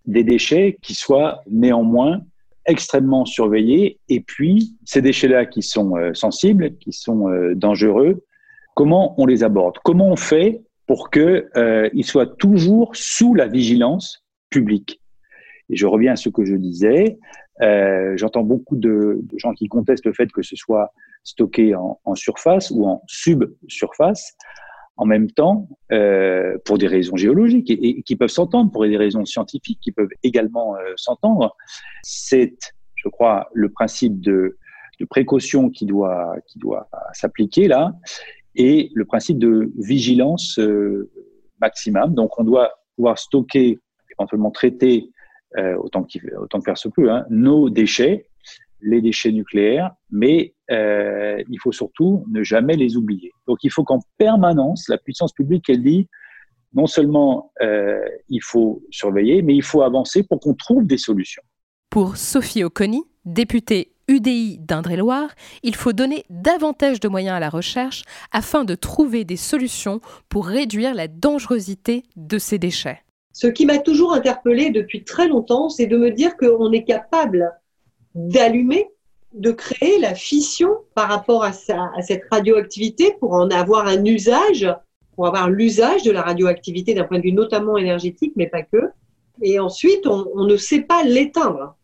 des 0.06 0.24
déchets 0.24 0.78
qui 0.82 0.94
soient 0.94 1.42
néanmoins 1.50 2.22
extrêmement 2.66 3.26
surveillés. 3.26 4.00
Et 4.10 4.22
puis, 4.22 4.76
ces 4.84 5.02
déchets-là 5.02 5.46
qui 5.46 5.62
sont 5.62 5.96
euh, 5.98 6.14
sensibles, 6.14 6.78
qui 6.78 6.92
sont 6.92 7.30
euh, 7.30 7.54
dangereux, 7.56 8.24
comment 8.76 9.20
on 9.20 9.26
les 9.26 9.44
aborde? 9.44 9.78
Comment 9.84 10.10
on 10.10 10.16
fait 10.16 10.62
pour 10.88 11.10
qu'ils 11.10 12.06
soient 12.06 12.28
toujours 12.28 12.96
sous 12.96 13.34
la 13.34 13.48
vigilance 13.48 14.26
publique? 14.50 15.02
Et 15.70 15.76
je 15.76 15.86
reviens 15.88 16.14
à 16.14 16.16
ce 16.16 16.30
que 16.30 16.46
je 16.46 16.56
disais. 16.56 17.18
J'entends 18.18 18.44
beaucoup 18.44 18.76
de, 18.76 19.22
gens 19.38 19.54
qui 19.54 19.68
contestent 19.68 20.06
le 20.06 20.14
fait 20.14 20.32
que 20.32 20.44
ce 20.44 20.56
soit 20.56 20.92
stocké 21.26 21.76
en, 21.76 22.16
surface 22.16 22.72
ou 22.72 22.86
en 22.86 23.04
subsurface. 23.08 24.38
En 24.98 25.06
même 25.06 25.30
temps, 25.30 25.68
euh, 25.92 26.58
pour 26.64 26.78
des 26.78 26.88
raisons 26.88 27.18
géologiques 27.18 27.70
et, 27.70 28.02
qui 28.04 28.16
peuvent 28.16 28.30
s'entendre, 28.30 28.72
pour 28.72 28.86
des 28.88 28.96
raisons 28.96 29.26
scientifiques 29.26 29.80
qui 29.82 29.92
peuvent 29.92 30.14
également 30.24 30.78
euh, 30.78 30.94
s'entendre, 30.96 31.54
c'est, 32.02 32.56
je 32.96 33.10
crois, 33.10 33.50
le 33.54 33.70
principe 33.70 34.22
de, 34.22 34.58
précaution 35.10 35.70
qui 35.70 35.86
doit, 35.86 36.36
qui 36.48 36.58
doit 36.58 36.88
s'appliquer 37.12 37.68
là, 37.68 37.92
et 38.56 38.90
le 38.96 39.04
principe 39.04 39.38
de 39.38 39.70
vigilance 39.78 40.58
euh, 40.60 41.12
maximum. 41.60 42.14
Donc, 42.14 42.40
on 42.40 42.46
doit 42.46 42.72
pouvoir 42.96 43.20
stocker, 43.20 43.78
éventuellement 44.18 44.52
traiter, 44.52 45.10
autant, 45.78 46.06
autant 46.40 46.60
que 46.60 46.64
faire 46.64 46.78
se 46.78 46.88
peut, 46.88 47.12
hein, 47.12 47.26
nos 47.30 47.70
déchets, 47.70 48.30
les 48.82 49.02
déchets 49.02 49.32
nucléaires, 49.32 49.92
mais 50.12 50.55
euh, 50.72 51.42
il 51.50 51.60
faut 51.60 51.72
surtout 51.72 52.26
ne 52.30 52.44
jamais 52.44 52.76
les 52.76 52.98
oublier. 52.98 53.32
Donc, 53.48 53.60
il 53.64 53.72
faut 53.72 53.84
qu'en 53.84 54.00
permanence, 54.18 54.88
la 54.90 54.98
puissance 54.98 55.34
publique, 55.34 55.70
elle 55.70 55.84
dit, 55.84 56.08
non 56.74 56.88
seulement 56.88 57.52
euh, 57.62 58.00
il 58.30 58.42
faut 58.42 58.84
surveiller, 58.92 59.42
mais 59.42 59.56
il 59.56 59.64
faut 59.64 59.82
avancer 59.82 60.24
pour 60.24 60.40
qu'on 60.40 60.54
trouve 60.54 60.86
des 60.86 60.98
solutions. 60.98 61.44
Pour 61.90 62.18
Sophie 62.18 62.64
Oconi, 62.64 63.04
députée 63.24 63.94
UDI 64.08 64.60
d'Indre-et-Loire, 64.60 65.30
il 65.64 65.76
faut 65.76 65.94
donner 65.94 66.26
davantage 66.30 67.00
de 67.00 67.08
moyens 67.08 67.38
à 67.38 67.40
la 67.40 67.50
recherche 67.50 68.04
afin 68.32 68.64
de 68.64 68.76
trouver 68.76 69.24
des 69.24 69.38
solutions 69.38 70.00
pour 70.30 70.46
réduire 70.46 70.94
la 70.94 71.08
dangerosité 71.08 72.04
de 72.16 72.38
ces 72.38 72.60
déchets. 72.60 73.02
Ce 73.34 73.48
qui 73.48 73.66
m'a 73.66 73.80
toujours 73.80 74.14
interpellée 74.14 74.70
depuis 74.70 75.04
très 75.04 75.28
longtemps, 75.28 75.70
c'est 75.70 75.88
de 75.88 75.98
me 75.98 76.12
dire 76.12 76.38
qu'on 76.38 76.72
est 76.72 76.84
capable 76.84 77.52
d'allumer, 78.14 78.88
de 79.36 79.52
créer 79.52 80.00
la 80.00 80.16
fission 80.16 80.70
par 80.96 81.10
rapport 81.10 81.44
à, 81.44 81.50
à 81.50 82.02
cette 82.02 82.24
radioactivité 82.32 83.16
pour 83.20 83.34
en 83.34 83.50
avoir 83.50 83.88
un 83.88 84.04
usage 84.04 84.68
pour 85.16 85.28
avoir 85.28 85.50
l'usage 85.50 86.04
de 86.04 86.12
la 86.12 86.22
radioactivité 86.22 86.94
d'un 86.94 87.06
point 87.06 87.18
de 87.18 87.24
vue 87.24 87.32
notamment 87.32 87.78
énergétique, 87.78 88.34
mais 88.36 88.48
pas 88.48 88.64
que. 88.64 88.90
Et 89.42 89.60
ensuite, 89.60 90.06
on, 90.08 90.44
ne 90.44 90.58
sait 90.58 90.82
pas 90.82 91.04
l'éteindre. 91.04 91.76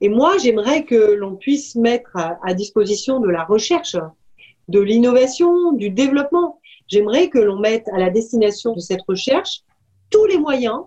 Et 0.00 0.08
moi, 0.08 0.38
j'aimerais 0.38 0.84
que 0.84 1.12
l'on 1.14 1.36
puisse 1.36 1.74
mettre 1.74 2.16
à, 2.16 2.54
disposition 2.54 3.20
de 3.20 3.28
la 3.28 3.44
recherche, 3.44 3.96
de 4.68 4.80
l'innovation, 4.80 5.72
du 5.72 5.90
développement. 5.90 6.60
J'aimerais 6.88 7.28
que 7.28 7.38
l'on 7.38 7.58
mette 7.58 7.88
à 7.88 7.98
la 7.98 8.10
destination 8.10 8.74
de 8.74 8.80
cette 8.80 9.02
recherche 9.06 9.62
tous 10.10 10.24
les 10.26 10.38
moyens 10.38 10.80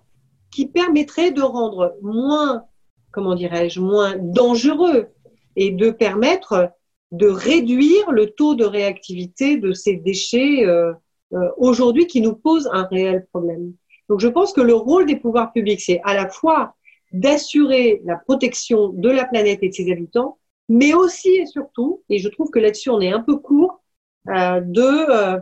qui 0.52 0.68
permettraient 0.68 1.32
de 1.32 1.42
rendre 1.42 1.96
moins, 2.02 2.64
comment 3.12 3.36
dirais-je, 3.36 3.80
moins 3.80 4.16
dangereux 4.18 5.10
et 5.56 5.72
de 5.72 5.92
permettre 5.92 6.72
de 7.12 7.28
réduire 7.28 8.12
le 8.12 8.32
taux 8.32 8.56
de 8.56 8.66
réactivité 8.66 9.58
de 9.58 9.72
ces 9.74 9.98
déchets 9.98 10.66
euh, 10.66 10.94
euh, 11.34 11.50
aujourd'hui 11.58 12.08
qui 12.08 12.22
nous 12.22 12.36
pose 12.36 12.70
un 12.72 12.84
réel 12.84 13.26
problème. 13.32 13.74
Donc 14.10 14.20
je 14.20 14.28
pense 14.28 14.54
que 14.54 14.62
le 14.62 14.76
rôle 14.76 15.06
des 15.06 15.16
pouvoirs 15.16 15.52
publics, 15.52 15.82
c'est 15.82 16.02
à 16.04 16.14
la 16.14 16.30
fois 16.30 16.76
d'assurer 17.12 18.02
la 18.06 18.18
protection 18.18 18.90
de 18.90 19.10
la 19.10 19.26
planète 19.26 19.60
et 19.62 19.70
de 19.70 19.74
ses 19.74 19.92
habitants, 19.92 20.38
mais 20.70 20.94
aussi 20.94 21.30
et 21.30 21.46
surtout, 21.46 22.04
et 22.10 22.20
je 22.20 22.30
trouve 22.30 22.50
que 22.50 22.60
là-dessus 22.60 22.90
on 22.90 23.02
est 23.02 23.12
un 23.12 23.22
peu 23.22 23.38
court, 23.38 23.84
euh, 24.30 24.62
de 24.62 24.82
euh, 24.82 25.40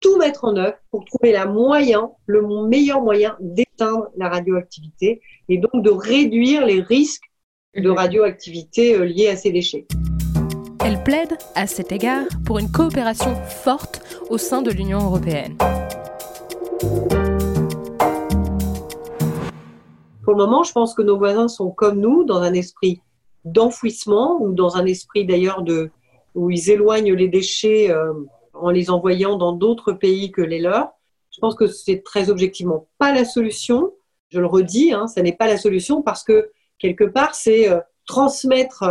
tout 0.00 0.16
mettre 0.18 0.44
en 0.44 0.56
œuvre 0.56 0.76
pour 0.90 1.04
trouver 1.04 1.32
la 1.32 1.46
moyen, 1.46 2.10
le 2.26 2.42
meilleur 2.66 3.02
moyen 3.02 3.36
d'éteindre 3.40 4.08
la 4.16 4.28
radioactivité 4.28 5.20
et 5.48 5.58
donc 5.58 5.82
de 5.82 5.90
réduire 5.90 6.66
les 6.66 6.80
risques 6.80 7.30
de 7.74 7.88
radioactivité 7.88 8.98
liés 8.98 9.28
à 9.28 9.36
ces 9.36 9.50
déchets. 9.50 9.86
Elle 10.84 11.02
plaide, 11.02 11.38
à 11.54 11.66
cet 11.66 11.90
égard, 11.90 12.26
pour 12.44 12.58
une 12.58 12.70
coopération 12.70 13.34
forte 13.34 14.02
au 14.28 14.36
sein 14.36 14.60
de 14.60 14.70
l'Union 14.70 14.98
européenne. 14.98 15.56
Pour 20.22 20.34
le 20.34 20.36
moment, 20.36 20.64
je 20.64 20.72
pense 20.72 20.94
que 20.94 21.02
nos 21.02 21.16
voisins 21.16 21.48
sont 21.48 21.70
comme 21.70 21.98
nous, 21.98 22.24
dans 22.24 22.42
un 22.42 22.52
esprit 22.52 23.00
d'enfouissement 23.44 24.40
ou 24.42 24.52
dans 24.52 24.76
un 24.76 24.84
esprit 24.84 25.24
d'ailleurs 25.24 25.62
de 25.62 25.90
où 26.34 26.50
ils 26.50 26.70
éloignent 26.70 27.14
les 27.14 27.28
déchets 27.28 27.90
euh, 27.90 28.12
en 28.54 28.70
les 28.70 28.90
envoyant 28.90 29.36
dans 29.36 29.52
d'autres 29.52 29.92
pays 29.92 30.30
que 30.30 30.42
les 30.42 30.60
leurs. 30.60 30.90
Je 31.30 31.40
pense 31.40 31.54
que 31.54 31.66
c'est 31.66 32.02
très 32.02 32.30
objectivement 32.30 32.86
pas 32.98 33.12
la 33.12 33.24
solution. 33.24 33.92
Je 34.28 34.40
le 34.40 34.46
redis, 34.46 34.92
hein, 34.92 35.06
ça 35.06 35.22
n'est 35.22 35.36
pas 35.36 35.46
la 35.46 35.56
solution 35.56 36.02
parce 36.02 36.22
que 36.22 36.50
quelque 36.82 37.04
part, 37.04 37.34
c'est 37.34 37.70
euh, 37.70 37.80
transmettre 38.06 38.84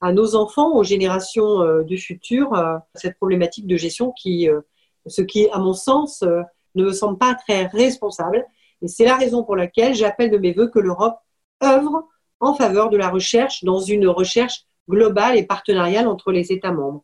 à 0.00 0.12
nos 0.12 0.34
enfants, 0.34 0.74
aux 0.74 0.84
générations 0.84 1.62
euh, 1.62 1.82
du 1.82 1.98
futur, 1.98 2.52
euh, 2.54 2.76
cette 2.94 3.16
problématique 3.16 3.66
de 3.66 3.76
gestion 3.76 4.12
qui, 4.12 4.48
euh, 4.48 4.60
ce 5.06 5.22
qui, 5.22 5.48
à 5.50 5.58
mon 5.58 5.72
sens, 5.72 6.22
ne 6.22 6.84
me 6.84 6.92
semble 6.92 7.18
pas 7.18 7.34
très 7.34 7.66
responsable. 7.66 8.44
Et 8.82 8.88
c'est 8.88 9.04
la 9.04 9.16
raison 9.16 9.44
pour 9.44 9.56
laquelle 9.56 9.94
j'appelle 9.94 10.30
de 10.30 10.38
mes 10.38 10.52
voeux 10.52 10.68
que 10.68 10.78
l'Europe 10.78 11.16
œuvre 11.62 12.08
en 12.40 12.54
faveur 12.54 12.90
de 12.90 12.96
la 12.96 13.08
recherche 13.08 13.64
dans 13.64 13.80
une 13.80 14.06
recherche 14.06 14.66
globale 14.90 15.38
et 15.38 15.46
partenariale 15.46 16.06
entre 16.06 16.32
les 16.32 16.52
États 16.52 16.72
membres. 16.72 17.02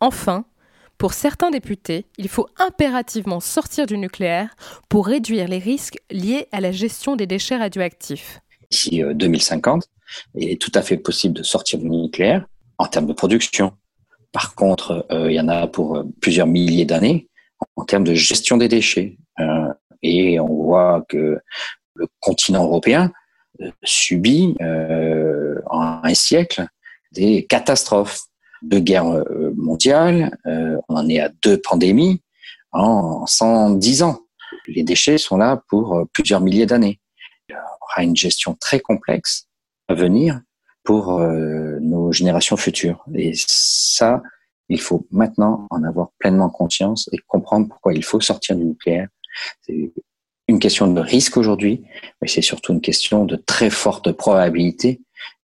Enfin, 0.00 0.44
pour 0.98 1.14
certains 1.14 1.50
députés, 1.50 2.04
il 2.18 2.28
faut 2.28 2.48
impérativement 2.58 3.40
sortir 3.40 3.86
du 3.86 3.96
nucléaire 3.96 4.54
pour 4.90 5.06
réduire 5.06 5.48
les 5.48 5.58
risques 5.58 5.98
liés 6.10 6.48
à 6.52 6.60
la 6.60 6.72
gestion 6.72 7.16
des 7.16 7.26
déchets 7.26 7.56
radioactifs. 7.56 8.40
D'ici 8.72 9.02
2050, 9.14 9.86
il 10.34 10.48
est 10.48 10.60
tout 10.60 10.72
à 10.74 10.80
fait 10.80 10.96
possible 10.96 11.34
de 11.34 11.42
sortir 11.42 11.78
du 11.78 11.90
nucléaire 11.90 12.46
en 12.78 12.86
termes 12.86 13.06
de 13.06 13.12
production. 13.12 13.72
Par 14.32 14.54
contre, 14.54 15.06
euh, 15.12 15.30
il 15.30 15.34
y 15.34 15.40
en 15.40 15.48
a 15.48 15.66
pour 15.66 15.96
euh, 15.96 16.04
plusieurs 16.22 16.46
milliers 16.46 16.86
d'années 16.86 17.28
en 17.76 17.84
termes 17.84 18.04
de 18.04 18.14
gestion 18.14 18.56
des 18.56 18.68
déchets. 18.68 19.18
Euh, 19.40 19.68
et 20.02 20.40
on 20.40 20.48
voit 20.48 21.04
que 21.08 21.38
le 21.94 22.06
continent 22.20 22.64
européen 22.64 23.12
subit 23.84 24.56
en 24.60 26.00
un 26.02 26.14
siècle 26.14 26.66
des 27.12 27.44
catastrophes 27.44 28.22
de 28.62 28.78
guerre 28.78 29.04
mondiale. 29.54 30.36
on 30.44 30.96
en 30.96 31.08
est 31.08 31.20
à 31.20 31.28
deux 31.44 31.60
pandémies 31.60 32.20
en 32.72 33.24
110 33.26 34.02
ans. 34.02 34.22
Les 34.66 34.82
déchets 34.82 35.18
sont 35.18 35.36
là 35.36 35.62
pour 35.68 36.04
plusieurs 36.12 36.40
milliers 36.40 36.66
d'années. 36.66 36.98
Aura 37.92 38.04
une 38.04 38.16
gestion 38.16 38.54
très 38.54 38.80
complexe 38.80 39.46
à 39.88 39.94
venir 39.94 40.40
pour 40.84 41.20
euh, 41.20 41.78
nos 41.80 42.12
générations 42.12 42.56
futures. 42.56 43.04
Et 43.14 43.32
ça, 43.36 44.22
il 44.68 44.80
faut 44.80 45.06
maintenant 45.10 45.66
en 45.70 45.84
avoir 45.84 46.10
pleinement 46.18 46.50
conscience 46.50 47.08
et 47.12 47.18
comprendre 47.26 47.68
pourquoi 47.68 47.94
il 47.94 48.04
faut 48.04 48.20
sortir 48.20 48.56
du 48.56 48.64
nucléaire. 48.64 49.08
C'est 49.62 49.92
une 50.48 50.58
question 50.58 50.86
de 50.92 51.00
risque 51.00 51.36
aujourd'hui, 51.36 51.84
mais 52.20 52.28
c'est 52.28 52.42
surtout 52.42 52.72
une 52.72 52.80
question 52.80 53.24
de 53.24 53.36
très 53.36 53.70
forte 53.70 54.12
probabilité 54.12 55.00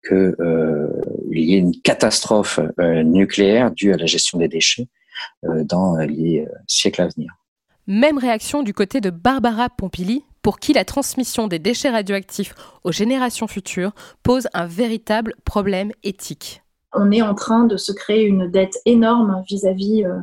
qu'il 0.07 0.35
euh, 0.39 1.01
y 1.31 1.55
ait 1.55 1.59
une 1.59 1.79
catastrophe 1.81 2.59
euh, 2.79 3.03
nucléaire 3.03 3.71
due 3.71 3.93
à 3.93 3.97
la 3.97 4.05
gestion 4.05 4.39
des 4.39 4.47
déchets 4.47 4.87
dans 5.43 5.97
les 5.97 6.45
siècles 6.67 7.01
à 7.01 7.07
venir. 7.07 7.31
Même 7.89 8.17
réaction 8.17 8.63
du 8.63 8.73
côté 8.73 8.99
de 8.99 9.09
Barbara 9.09 9.69
Pompili, 9.69 10.25
pour 10.41 10.59
qui 10.59 10.73
la 10.73 10.83
transmission 10.83 11.47
des 11.47 11.57
déchets 11.57 11.89
radioactifs 11.89 12.53
aux 12.83 12.91
générations 12.91 13.47
futures 13.47 13.93
pose 14.23 14.49
un 14.53 14.65
véritable 14.65 15.35
problème 15.45 15.93
éthique. 16.03 16.63
On 16.93 17.11
est 17.11 17.21
en 17.21 17.33
train 17.33 17.63
de 17.63 17.77
se 17.77 17.93
créer 17.93 18.25
une 18.25 18.51
dette 18.51 18.77
énorme 18.85 19.41
vis-à-vis 19.47 20.03
euh, 20.03 20.17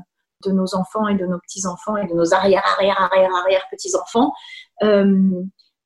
de 0.44 0.52
nos 0.52 0.74
enfants 0.74 1.08
et 1.08 1.14
de 1.14 1.24
nos 1.24 1.38
petits-enfants 1.38 1.96
et 1.96 2.06
de 2.06 2.12
nos 2.12 2.34
arrière-arrière-arrière-arrière-petits-enfants. 2.34 4.34
Euh, 4.82 5.30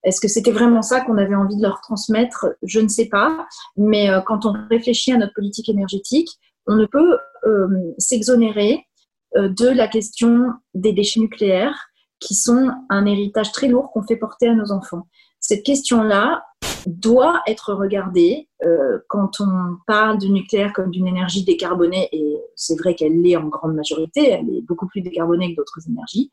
est-ce 0.02 0.20
que 0.20 0.26
c'était 0.26 0.50
vraiment 0.50 0.82
ça 0.82 1.02
qu'on 1.02 1.16
avait 1.16 1.36
envie 1.36 1.58
de 1.58 1.62
leur 1.62 1.80
transmettre? 1.80 2.56
Je 2.64 2.80
ne 2.80 2.88
sais 2.88 3.06
pas. 3.06 3.46
Mais 3.76 4.10
euh, 4.10 4.20
quand 4.20 4.46
on 4.46 4.54
réfléchit 4.68 5.12
à 5.12 5.16
notre 5.16 5.34
politique 5.34 5.68
énergétique, 5.68 6.40
on 6.66 6.74
ne 6.74 6.86
peut 6.86 7.18
s'exonérer 7.98 8.87
de 9.36 9.68
la 9.68 9.88
question 9.88 10.52
des 10.74 10.92
déchets 10.92 11.20
nucléaires 11.20 11.88
qui 12.20 12.34
sont 12.34 12.70
un 12.88 13.06
héritage 13.06 13.52
très 13.52 13.68
lourd 13.68 13.90
qu'on 13.92 14.02
fait 14.02 14.16
porter 14.16 14.48
à 14.48 14.54
nos 14.54 14.72
enfants. 14.72 15.06
Cette 15.40 15.62
question-là 15.62 16.44
doit 16.86 17.42
être 17.46 17.74
regardée 17.74 18.48
euh, 18.64 18.98
quand 19.08 19.40
on 19.40 19.76
parle 19.86 20.18
du 20.18 20.30
nucléaire 20.30 20.72
comme 20.72 20.90
d'une 20.90 21.06
énergie 21.06 21.44
décarbonée, 21.44 22.08
et 22.12 22.36
c'est 22.56 22.78
vrai 22.78 22.94
qu'elle 22.94 23.20
l'est 23.20 23.36
en 23.36 23.46
grande 23.48 23.74
majorité, 23.74 24.30
elle 24.30 24.48
est 24.50 24.62
beaucoup 24.62 24.86
plus 24.86 25.00
décarbonée 25.00 25.52
que 25.52 25.56
d'autres 25.56 25.80
énergies, 25.88 26.30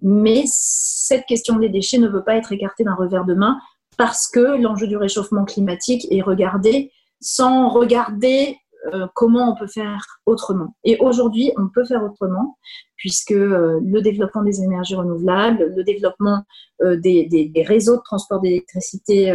mais 0.00 0.44
cette 0.46 1.26
question 1.26 1.56
des 1.58 1.68
déchets 1.68 1.98
ne 1.98 2.08
veut 2.08 2.24
pas 2.24 2.36
être 2.36 2.52
écartée 2.52 2.84
d'un 2.84 2.94
revers 2.94 3.24
de 3.24 3.34
main 3.34 3.58
parce 3.96 4.28
que 4.28 4.60
l'enjeu 4.60 4.86
du 4.86 4.96
réchauffement 4.96 5.44
climatique 5.44 6.06
est 6.10 6.22
regardé 6.22 6.90
sans 7.20 7.68
regarder 7.68 8.58
euh, 8.86 9.06
comment 9.14 9.52
on 9.52 9.54
peut 9.54 9.68
faire 9.68 10.20
autrement. 10.26 10.74
Et 10.82 10.96
aujourd'hui, 10.98 11.52
on 11.56 11.68
peut 11.68 11.84
faire 11.84 12.02
autrement, 12.02 12.58
puisque 12.96 13.30
euh, 13.30 13.78
le 13.84 14.02
développement 14.02 14.42
des 14.42 14.60
énergies 14.60 14.96
renouvelables, 14.96 15.72
le 15.76 15.84
développement 15.84 16.42
euh, 16.82 16.96
des, 16.96 17.52
réseaux 17.66 17.96
de 17.96 18.02
transport 18.02 18.40
d'électricité 18.40 19.30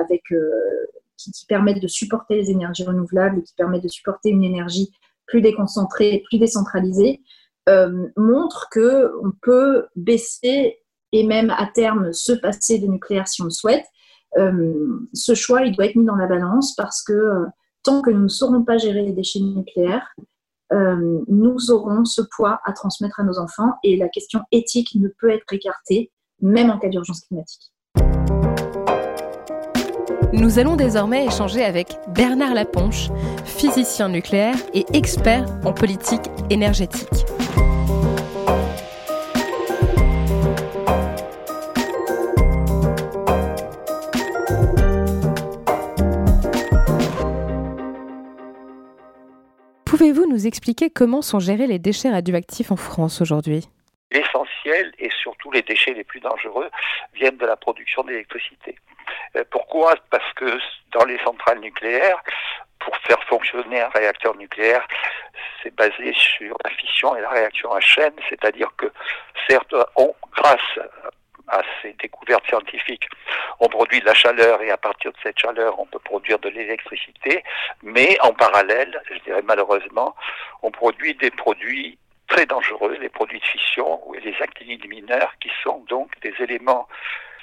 avec 0.00 0.22
qui, 1.16 1.46
permettent 1.48 1.82
de 1.82 1.88
supporter 1.88 2.34
les 2.34 2.50
énergies 2.50 2.84
renouvelables 2.84 3.38
et 3.38 3.42
qui 3.42 3.54
permettent 3.54 3.84
de 3.84 3.88
supporter 3.88 4.30
une 4.30 4.42
énergie 4.42 4.90
plus 5.26 5.40
déconcentrée, 5.40 6.22
plus 6.28 6.38
décentralisée, 6.38 7.20
montre 8.16 8.68
que 8.70 9.12
on 9.22 9.30
peut 9.40 9.86
baisser 9.94 10.78
et 11.12 11.24
même 11.24 11.50
à 11.50 11.66
terme 11.72 12.12
se 12.12 12.32
passer 12.32 12.78
de 12.78 12.86
nucléaire 12.86 13.28
si 13.28 13.40
on 13.40 13.46
le 13.46 13.50
souhaite. 13.50 13.84
ce 14.36 15.34
choix, 15.34 15.62
il 15.62 15.74
doit 15.74 15.86
être 15.86 15.96
mis 15.96 16.04
dans 16.04 16.16
la 16.16 16.26
balance 16.26 16.74
parce 16.74 17.02
que 17.02 17.46
tant 17.84 18.02
que 18.02 18.10
nous 18.10 18.22
ne 18.22 18.28
saurons 18.28 18.64
pas 18.64 18.78
gérer 18.78 19.02
les 19.02 19.12
déchets 19.12 19.40
nucléaires, 19.40 20.08
euh, 20.72 21.20
nous 21.28 21.70
aurons 21.70 22.04
ce 22.04 22.22
poids 22.34 22.58
à 22.64 22.72
transmettre 22.72 23.20
à 23.20 23.22
nos 23.22 23.38
enfants 23.38 23.74
et 23.84 23.96
la 23.96 24.08
question 24.08 24.40
éthique 24.50 24.94
ne 24.96 25.08
peut 25.08 25.30
être 25.30 25.52
écartée 25.52 26.10
même 26.40 26.70
en 26.70 26.78
cas 26.78 26.88
d'urgence 26.88 27.20
climatique. 27.20 27.70
Nous 30.32 30.58
allons 30.58 30.74
désormais 30.74 31.26
échanger 31.26 31.64
avec 31.64 31.96
Bernard 32.08 32.54
Laponche, 32.54 33.10
physicien 33.44 34.08
nucléaire 34.08 34.56
et 34.72 34.84
expert 34.92 35.46
en 35.64 35.72
politique 35.72 36.28
énergétique. 36.50 37.24
Pouvez-vous 49.96 50.26
nous 50.26 50.48
expliquer 50.48 50.90
comment 50.90 51.22
sont 51.22 51.38
gérés 51.38 51.68
les 51.68 51.78
déchets 51.78 52.10
radioactifs 52.10 52.72
en 52.72 52.76
France 52.76 53.20
aujourd'hui? 53.20 53.68
L'essentiel 54.10 54.92
et 54.98 55.08
surtout 55.22 55.52
les 55.52 55.62
déchets 55.62 55.94
les 55.94 56.02
plus 56.02 56.18
dangereux 56.18 56.68
viennent 57.14 57.36
de 57.36 57.46
la 57.46 57.54
production 57.54 58.02
d'électricité. 58.02 58.74
Euh, 59.36 59.44
pourquoi? 59.52 59.94
Parce 60.10 60.32
que 60.32 60.58
dans 60.90 61.04
les 61.04 61.16
centrales 61.18 61.60
nucléaires, 61.60 62.20
pour 62.80 62.96
faire 63.06 63.22
fonctionner 63.28 63.82
un 63.82 63.88
réacteur 63.90 64.36
nucléaire, 64.36 64.84
c'est 65.62 65.72
basé 65.76 66.12
sur 66.12 66.56
la 66.64 66.70
fission 66.70 67.14
et 67.14 67.20
la 67.20 67.30
réaction 67.30 67.72
à 67.72 67.78
chaîne, 67.78 68.14
c'est-à-dire 68.28 68.70
que 68.76 68.90
certes, 69.48 69.76
on, 69.94 70.12
grâce 70.32 70.80
à 71.48 71.62
ces 71.82 71.92
découvertes 71.94 72.46
scientifiques, 72.46 73.08
on 73.60 73.68
produit 73.68 74.00
de 74.00 74.06
la 74.06 74.14
chaleur 74.14 74.62
et 74.62 74.70
à 74.70 74.76
partir 74.76 75.12
de 75.12 75.16
cette 75.22 75.38
chaleur, 75.38 75.78
on 75.78 75.86
peut 75.86 75.98
produire 75.98 76.38
de 76.38 76.48
l'électricité, 76.48 77.44
mais 77.82 78.18
en 78.20 78.32
parallèle, 78.32 79.00
je 79.10 79.18
dirais 79.20 79.42
malheureusement, 79.42 80.14
on 80.62 80.70
produit 80.70 81.14
des 81.14 81.30
produits 81.30 81.98
très 82.28 82.46
dangereux, 82.46 82.96
les 83.00 83.08
produits 83.08 83.40
de 83.40 83.44
fission 83.44 84.00
ou 84.08 84.14
les 84.14 84.34
actinides 84.40 84.88
mineurs, 84.88 85.34
qui 85.40 85.50
sont 85.62 85.84
donc 85.88 86.10
des 86.20 86.34
éléments 86.40 86.88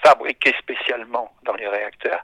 fabriqués 0.04 0.56
spécialement 0.60 1.32
dans 1.44 1.54
les 1.54 1.68
réacteurs. 1.68 2.24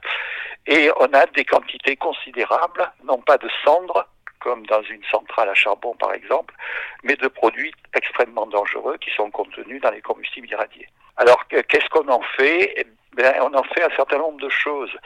Et 0.66 0.90
on 0.98 1.06
a 1.14 1.26
des 1.26 1.44
quantités 1.44 1.96
considérables, 1.96 2.90
non 3.04 3.18
pas 3.18 3.38
de 3.38 3.48
cendres, 3.64 4.06
comme 4.40 4.66
dans 4.66 4.82
une 4.82 5.04
centrale 5.04 5.48
à 5.48 5.54
charbon 5.54 5.94
par 5.94 6.12
exemple, 6.14 6.54
mais 7.02 7.16
de 7.16 7.28
produits 7.28 7.72
extrêmement 7.94 8.46
dangereux 8.46 8.96
qui 8.98 9.10
sont 9.10 9.30
contenus 9.30 9.80
dans 9.80 9.90
les 9.90 10.02
combustibles 10.02 10.48
irradiés. 10.48 10.88
Alors 11.18 11.46
qu'est-ce 11.48 11.88
qu'on 11.90 12.08
en 12.08 12.22
fait? 12.36 12.74
Eh 12.76 13.22
On 13.40 13.54
en 13.54 13.64
fait 13.64 13.82
un 13.82 13.94
certain 13.96 14.18
nombre 14.18 14.40
de 14.40 14.48
choses. 14.48 14.96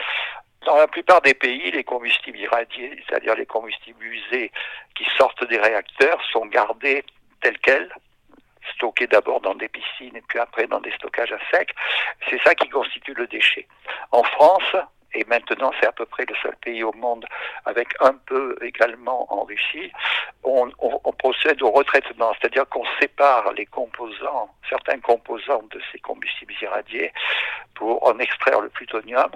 Dans 0.67 0.77
la 0.77 0.87
plupart 0.87 1.21
des 1.23 1.35
pays, 1.35 1.71
les 1.73 1.83
combustibles 1.83 2.39
irradiés, 2.39 3.03
c'est-à-dire 3.09 3.35
les 3.35 3.47
combustibles 3.47 4.05
usés 4.05 4.53
qui 4.95 5.05
sortent 5.17 5.45
des 5.49 5.59
réacteurs, 5.59 6.23
sont 6.31 6.47
gardés 6.47 7.05
tels 7.41 7.59
quels, 7.59 7.93
stockés 8.75 9.09
d'abord 9.09 9.41
dans 9.41 9.55
des 9.55 9.69
piscines 9.69 10.15
et 10.15 10.23
puis 10.29 10.39
après 10.39 10.67
dans 10.67 10.81
des 10.81 10.93
stockages 10.93 11.33
à 11.33 11.39
sec. 11.51 11.75
C'est 12.29 12.41
ça 12.45 12.55
qui 12.55 12.69
constitue 12.69 13.15
le 13.15 13.27
déchet. 13.27 13.67
En 14.13 14.23
France, 14.23 14.77
et 15.15 15.25
maintenant 15.27 15.73
c'est 15.81 15.87
à 15.87 15.93
peu 15.93 16.07
près 16.07 16.25
le 16.27 16.35
seul 16.43 16.57
pays 16.57 16.83
au 16.83 16.93
monde, 16.93 17.27
avec 17.65 17.89
un 18.01 18.15
peu 18.15 18.57
également 18.63 19.33
en 19.33 19.45
Russie, 19.45 19.93
on, 20.45 20.71
procède 21.19 21.63
au 21.63 21.71
retraitement, 21.71 22.33
c'est-à-dire 22.41 22.69
qu'on 22.69 22.85
sépare 23.01 23.53
les 23.53 23.67
composants, 23.67 24.51
certains 24.69 24.99
composants 24.99 25.63
de 25.71 25.81
ces 25.93 26.01
combustibles 26.01 26.55
irradiés 26.61 27.13
pour 27.75 28.05
en 28.07 28.19
extraire 28.19 28.61
le 28.61 28.69
plutonium. 28.69 29.31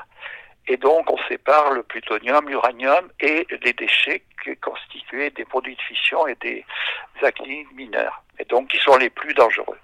Et 0.69 0.77
donc, 0.77 1.09
on 1.09 1.19
sépare 1.29 1.71
le 1.73 1.85
plutonium, 1.85 2.49
l'uranium 2.49 3.09
et 3.21 3.47
les 3.63 3.73
déchets 3.73 4.25
qui 4.43 4.57
constitués 4.57 5.31
des 5.31 5.45
produits 5.45 5.77
de 5.77 5.83
fission 5.83 6.27
et 6.27 6.35
des 6.37 6.65
actinides 7.23 7.71
mineurs, 7.77 8.23
et 8.41 8.45
donc 8.45 8.69
qui 8.69 8.79
sont 8.79 8.97
les 8.97 9.11
plus 9.11 9.33
dangereux. 9.35 9.79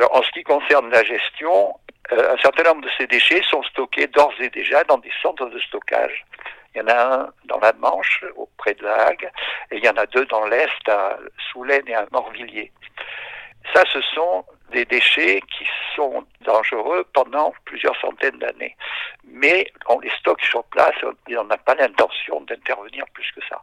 En 0.00 0.22
ce 0.22 0.30
qui 0.30 0.44
concerne 0.44 0.90
la 0.90 1.02
gestion, 1.04 1.74
euh, 2.12 2.34
un 2.34 2.38
certain 2.38 2.62
nombre 2.62 2.82
de 2.82 2.90
ces 2.96 3.06
déchets 3.06 3.42
sont 3.50 3.62
stockés 3.64 4.06
d'ores 4.06 4.34
et 4.40 4.50
déjà 4.50 4.84
dans 4.84 4.98
des 4.98 5.12
centres 5.20 5.46
de 5.46 5.58
stockage. 5.58 6.24
Il 6.74 6.78
y 6.78 6.82
en 6.82 6.88
a 6.88 7.14
un 7.14 7.32
dans 7.46 7.58
la 7.58 7.72
Manche, 7.74 8.24
auprès 8.36 8.74
de 8.74 8.84
la 8.84 9.06
Hague, 9.06 9.30
et 9.70 9.78
il 9.78 9.84
y 9.84 9.88
en 9.88 9.96
a 9.96 10.06
deux 10.06 10.24
dans 10.26 10.46
l'Est, 10.46 10.88
à 10.88 11.18
Soulaine 11.50 11.88
et 11.88 11.94
à 11.94 12.06
Morvilliers. 12.12 12.70
Ça, 13.74 13.82
ce 13.92 14.00
sont 14.00 14.44
des 14.70 14.84
déchets 14.84 15.40
qui 15.56 15.66
sont 15.96 16.24
dangereux 16.42 17.06
pendant 17.12 17.52
plusieurs 17.64 17.98
centaines 18.00 18.38
d'années. 18.38 18.76
Mais 19.24 19.70
on 19.88 19.98
les 20.00 20.10
stocke 20.20 20.42
sur 20.44 20.64
place 20.64 20.94
et 21.28 21.36
on 21.36 21.44
n'a 21.44 21.56
pas 21.58 21.74
l'intention 21.74 22.40
d'intervenir 22.42 23.04
plus 23.12 23.30
que 23.32 23.40
ça. 23.48 23.62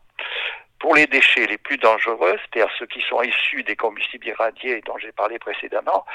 Pour 0.86 0.93
les 0.93 1.08
déchets 1.08 1.48
les 1.48 1.58
plus 1.58 1.78
dangereux, 1.78 2.38
c'est-à-dire 2.38 2.71
ceux 2.78 2.86
qui 2.86 3.02
sont 3.02 3.19
issus 3.24 3.63
des 3.63 3.76
combustibles 3.76 4.28
irradiés 4.28 4.82
dont 4.86 4.95
j'ai 5.00 5.12
parlé 5.12 5.39
précédemment, 5.39 6.06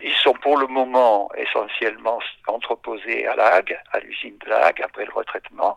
ils 0.00 0.14
sont 0.14 0.34
pour 0.34 0.56
le 0.58 0.68
moment 0.68 1.28
essentiellement 1.34 2.20
entreposés 2.46 3.26
à 3.26 3.34
La 3.34 3.60
à 3.90 3.98
l'usine 3.98 4.38
de 4.38 4.48
La 4.48 4.66
après 4.68 5.06
le 5.06 5.12
retraitement, 5.12 5.76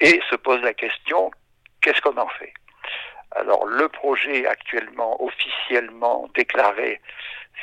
et 0.00 0.20
se 0.28 0.36
pose 0.36 0.60
la 0.60 0.74
question, 0.74 1.30
qu'est-ce 1.80 2.02
qu'on 2.02 2.18
en 2.18 2.28
fait? 2.28 2.52
Alors 3.30 3.64
le 3.64 3.88
projet 3.88 4.46
actuellement 4.46 5.16
officiellement 5.24 6.28
déclaré, 6.34 7.00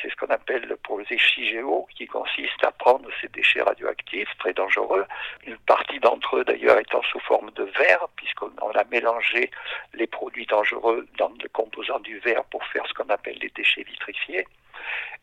c'est 0.01 0.09
ce 0.09 0.15
qu'on 0.15 0.27
appelle 0.27 0.63
le 0.63 0.77
projet 0.77 1.17
CIGEO, 1.17 1.87
qui 1.95 2.07
consiste 2.07 2.63
à 2.63 2.71
prendre 2.71 3.09
ces 3.21 3.27
déchets 3.29 3.61
radioactifs 3.61 4.29
très 4.39 4.53
dangereux, 4.53 5.05
une 5.45 5.57
partie 5.57 5.99
d'entre 5.99 6.37
eux 6.37 6.43
d'ailleurs 6.43 6.77
étant 6.79 7.01
sous 7.03 7.19
forme 7.19 7.51
de 7.51 7.63
verre, 7.63 8.07
puisqu'on 8.15 8.51
a 8.57 8.83
mélangé 8.85 9.51
les 9.93 10.07
produits 10.07 10.45
dangereux 10.45 11.07
dans 11.17 11.31
le 11.41 11.49
composant 11.49 11.99
du 11.99 12.19
verre 12.19 12.43
pour 12.45 12.63
faire 12.65 12.85
ce 12.87 12.93
qu'on 12.93 13.09
appelle 13.09 13.37
les 13.41 13.49
déchets 13.49 13.83
vitrifiés. 13.83 14.47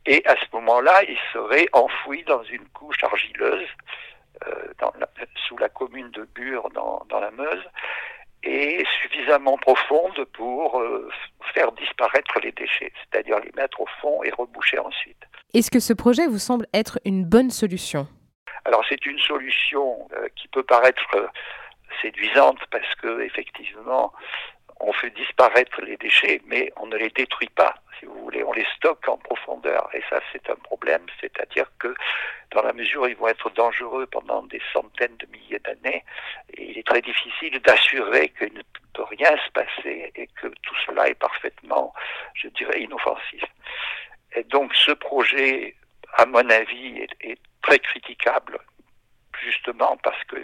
Et 0.06 0.24
à 0.26 0.36
ce 0.36 0.46
moment-là, 0.52 1.02
il 1.08 1.18
serait 1.32 1.68
enfoui 1.72 2.22
dans 2.24 2.42
une 2.44 2.66
couche 2.68 3.02
argileuse 3.02 3.68
euh, 4.46 4.72
sous 5.48 5.56
la 5.58 5.68
commune 5.68 6.10
de 6.10 6.24
Bure 6.34 6.68
dans, 6.70 7.20
la 7.20 7.30
Meuse 7.30 7.64
et 8.46 8.84
suffisamment 9.02 9.58
profonde 9.58 10.24
pour 10.32 10.80
euh, 10.80 11.10
faire 11.52 11.72
disparaître 11.72 12.38
les 12.40 12.52
déchets, 12.52 12.92
c'est-à-dire 13.02 13.40
les 13.40 13.50
mettre 13.56 13.80
au 13.80 13.86
fond 14.00 14.22
et 14.22 14.30
reboucher 14.30 14.78
ensuite. 14.78 15.22
Est-ce 15.52 15.70
que 15.70 15.80
ce 15.80 15.92
projet 15.92 16.26
vous 16.26 16.38
semble 16.38 16.66
être 16.72 17.00
une 17.04 17.24
bonne 17.24 17.50
solution? 17.50 18.06
Alors 18.64 18.84
c'est 18.88 19.04
une 19.04 19.18
solution 19.18 20.08
euh, 20.12 20.28
qui 20.36 20.48
peut 20.48 20.62
paraître 20.62 21.30
séduisante 22.02 22.58
parce 22.70 22.94
que 22.96 23.20
effectivement 23.22 24.12
on 24.80 24.92
fait 24.92 25.10
disparaître 25.10 25.80
les 25.82 25.96
déchets, 25.96 26.40
mais 26.46 26.72
on 26.76 26.86
ne 26.86 26.96
les 26.96 27.10
détruit 27.10 27.48
pas, 27.48 27.74
si 27.98 28.06
vous 28.06 28.18
voulez. 28.22 28.42
On 28.44 28.52
les 28.52 28.66
stocke 28.76 29.08
en 29.08 29.16
profondeur. 29.16 29.88
Et 29.94 30.02
ça, 30.10 30.20
c'est 30.32 30.48
un 30.50 30.56
problème. 30.56 31.04
C'est-à-dire 31.20 31.66
que 31.78 31.94
dans 32.52 32.62
la 32.62 32.72
mesure 32.72 33.02
où 33.02 33.06
ils 33.06 33.16
vont 33.16 33.28
être 33.28 33.50
dangereux 33.50 34.06
pendant 34.06 34.42
des 34.44 34.60
centaines 34.72 35.16
de 35.16 35.26
milliers 35.26 35.58
d'années, 35.60 36.04
il 36.56 36.78
est 36.78 36.86
très 36.86 37.02
difficile 37.02 37.60
d'assurer 37.60 38.28
qu'il 38.30 38.52
ne 38.54 38.62
peut 38.94 39.04
rien 39.04 39.36
se 39.44 39.50
passer 39.52 40.12
et 40.14 40.26
que 40.40 40.48
tout 40.48 40.76
cela 40.86 41.08
est 41.08 41.14
parfaitement, 41.14 41.92
je 42.34 42.48
dirais, 42.48 42.80
inoffensif. 42.80 43.44
Et 44.34 44.44
donc 44.44 44.74
ce 44.74 44.92
projet, 44.92 45.74
à 46.14 46.26
mon 46.26 46.48
avis, 46.50 47.06
est, 47.20 47.38
très 47.62 47.78
critiquable 47.80 48.60
justement 49.42 49.96
parce 50.02 50.22
que 50.24 50.36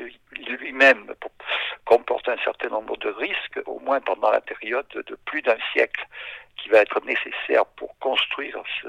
lui-même 0.58 1.14
comporte 1.84 2.28
un 2.28 2.38
certain 2.38 2.68
nombre 2.68 2.96
de 2.98 3.08
risques, 3.08 3.60
au 3.66 3.78
moins 3.80 4.00
pendant 4.00 4.30
la 4.30 4.40
période 4.40 4.86
de 4.94 5.18
plus 5.24 5.42
d'un 5.42 5.58
siècle 5.72 6.06
qui 6.56 6.68
va 6.68 6.78
être 6.78 7.00
nécessaire 7.04 7.66
pour 7.76 7.98
construire 7.98 8.62
ce, 8.82 8.88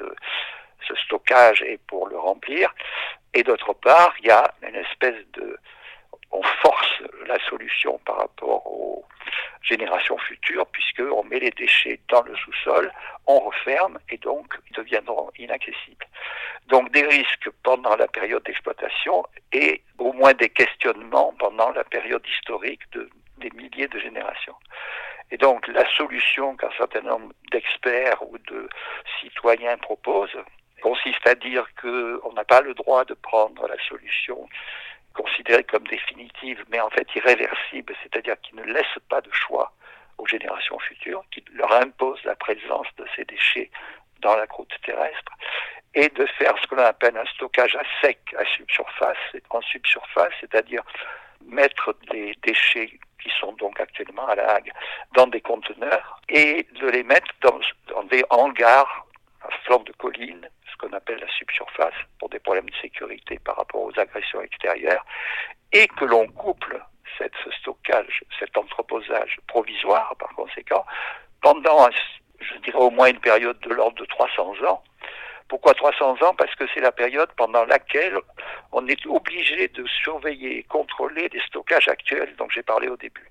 ce 0.87 0.95
stockage 0.95 1.61
et 1.63 1.79
pour 1.87 2.07
le 2.07 2.17
remplir. 2.17 2.73
Et 3.33 3.43
d'autre 3.43 3.73
part, 3.73 4.13
il 4.19 4.27
y 4.27 4.31
a 4.31 4.53
une 4.67 4.75
espèce 4.75 5.25
de... 5.33 5.57
On 6.33 6.41
force 6.41 7.01
la 7.27 7.37
solution 7.47 7.99
par 8.05 8.17
rapport 8.17 8.65
aux 8.67 9.05
générations 9.61 10.17
futures, 10.17 10.65
puisqu'on 10.67 11.23
met 11.23 11.39
les 11.39 11.51
déchets 11.51 11.99
dans 12.09 12.21
le 12.23 12.35
sous-sol, 12.35 12.91
on 13.27 13.39
referme 13.39 13.97
et 14.09 14.17
donc 14.17 14.53
ils 14.69 14.75
deviendront 14.75 15.29
inaccessibles. 15.37 16.05
Donc 16.67 16.91
des 16.91 17.05
risques 17.05 17.49
pendant 17.63 17.95
la 17.95 18.07
période 18.07 18.43
d'exploitation 18.43 19.25
et 19.51 19.81
au 19.99 20.11
moins 20.11 20.33
des 20.33 20.49
questionnements 20.49 21.33
pendant 21.39 21.71
la 21.71 21.83
période 21.83 22.25
historique 22.27 22.81
de 22.91 23.09
des 23.37 23.49
milliers 23.51 23.87
de 23.87 23.99
générations. 23.99 24.55
Et 25.31 25.37
donc 25.37 25.67
la 25.67 25.85
solution 25.95 26.55
qu'un 26.55 26.71
certain 26.77 27.01
nombre 27.01 27.33
d'experts 27.51 28.21
ou 28.27 28.37
de 28.37 28.69
citoyens 29.19 29.77
proposent 29.77 30.37
consiste 30.81 31.25
à 31.25 31.35
dire 31.35 31.65
qu'on 31.81 32.33
n'a 32.33 32.43
pas 32.43 32.61
le 32.61 32.73
droit 32.73 33.05
de 33.05 33.13
prendre 33.13 33.67
la 33.67 33.77
solution 33.87 34.47
considérée 35.13 35.63
comme 35.63 35.87
définitive, 35.87 36.63
mais 36.69 36.79
en 36.79 36.89
fait 36.89 37.07
irréversible, 37.15 37.93
c'est-à-dire 38.03 38.35
qui 38.41 38.55
ne 38.55 38.63
laisse 38.63 38.97
pas 39.09 39.21
de 39.21 39.31
choix 39.31 39.71
aux 40.17 40.27
générations 40.27 40.79
futures, 40.79 41.23
qui 41.31 41.43
leur 41.53 41.71
impose 41.73 42.23
la 42.23 42.35
présence 42.35 42.87
de 42.97 43.05
ces 43.15 43.25
déchets 43.25 43.69
dans 44.21 44.35
la 44.35 44.47
croûte 44.47 44.73
terrestre, 44.85 45.31
et 45.95 46.09
de 46.09 46.25
faire 46.37 46.53
ce 46.61 46.67
qu'on 46.67 46.77
appelle 46.77 47.17
un 47.17 47.25
stockage 47.25 47.75
à 47.75 47.83
sec 48.01 48.19
à 48.37 48.45
subsurface, 48.45 49.17
en 49.49 49.61
subsurface, 49.61 50.33
c'est-à-dire 50.39 50.83
mettre 51.45 51.95
les 52.11 52.35
déchets 52.41 52.99
qui 53.21 53.31
sont 53.39 53.53
donc 53.53 53.79
actuellement 53.79 54.27
à 54.27 54.35
la 54.35 54.55
Hague 54.55 54.71
dans 55.15 55.27
des 55.27 55.41
conteneurs 55.41 56.19
et 56.29 56.67
de 56.79 56.87
les 56.87 57.03
mettre 57.03 57.31
dans, 57.41 58.03
des 58.03 58.23
hangars 58.29 59.05
à 59.41 59.49
flanc 59.65 59.79
de 59.79 59.91
colline, 59.93 60.47
ce 60.62 60.62
qu'on 60.83 60.93
appelle 60.95 61.19
la 61.19 61.31
subsurface, 61.37 61.93
pour 62.19 62.29
des 62.29 62.39
problèmes 62.39 62.69
de 62.69 62.75
sécurité 62.81 63.39
par 63.39 63.55
rapport 63.55 63.81
aux 63.81 63.99
agressions 63.99 64.41
extérieures, 64.41 65.05
et 65.71 65.87
que 65.87 66.05
l'on 66.05 66.27
couple 66.27 66.83
cette, 67.17 67.33
ce 67.43 67.51
stockage, 67.51 68.23
cet 68.39 68.57
entreposage 68.57 69.37
provisoire, 69.47 70.15
par 70.17 70.29
conséquent, 70.29 70.85
pendant, 71.41 71.89
je 72.39 72.57
dirais 72.59 72.77
au 72.77 72.89
moins 72.89 73.07
une 73.07 73.19
période 73.19 73.59
de 73.59 73.69
l'ordre 73.73 73.97
de 73.97 74.05
300 74.05 74.55
ans. 74.67 74.83
Pourquoi 75.47 75.73
300 75.73 76.23
ans? 76.23 76.33
Parce 76.35 76.53
que 76.55 76.65
c'est 76.73 76.79
la 76.79 76.91
période 76.91 77.29
pendant 77.37 77.65
laquelle 77.65 78.17
on 78.71 78.87
est 78.87 79.05
obligé 79.05 79.67
de 79.67 79.85
surveiller 80.03 80.59
et 80.59 80.63
contrôler 80.63 81.29
les 81.31 81.41
stockages 81.41 81.87
actuels 81.87 82.35
dont 82.37 82.49
j'ai 82.49 82.63
parlé 82.63 82.87
au 82.87 82.97
début. 82.97 83.29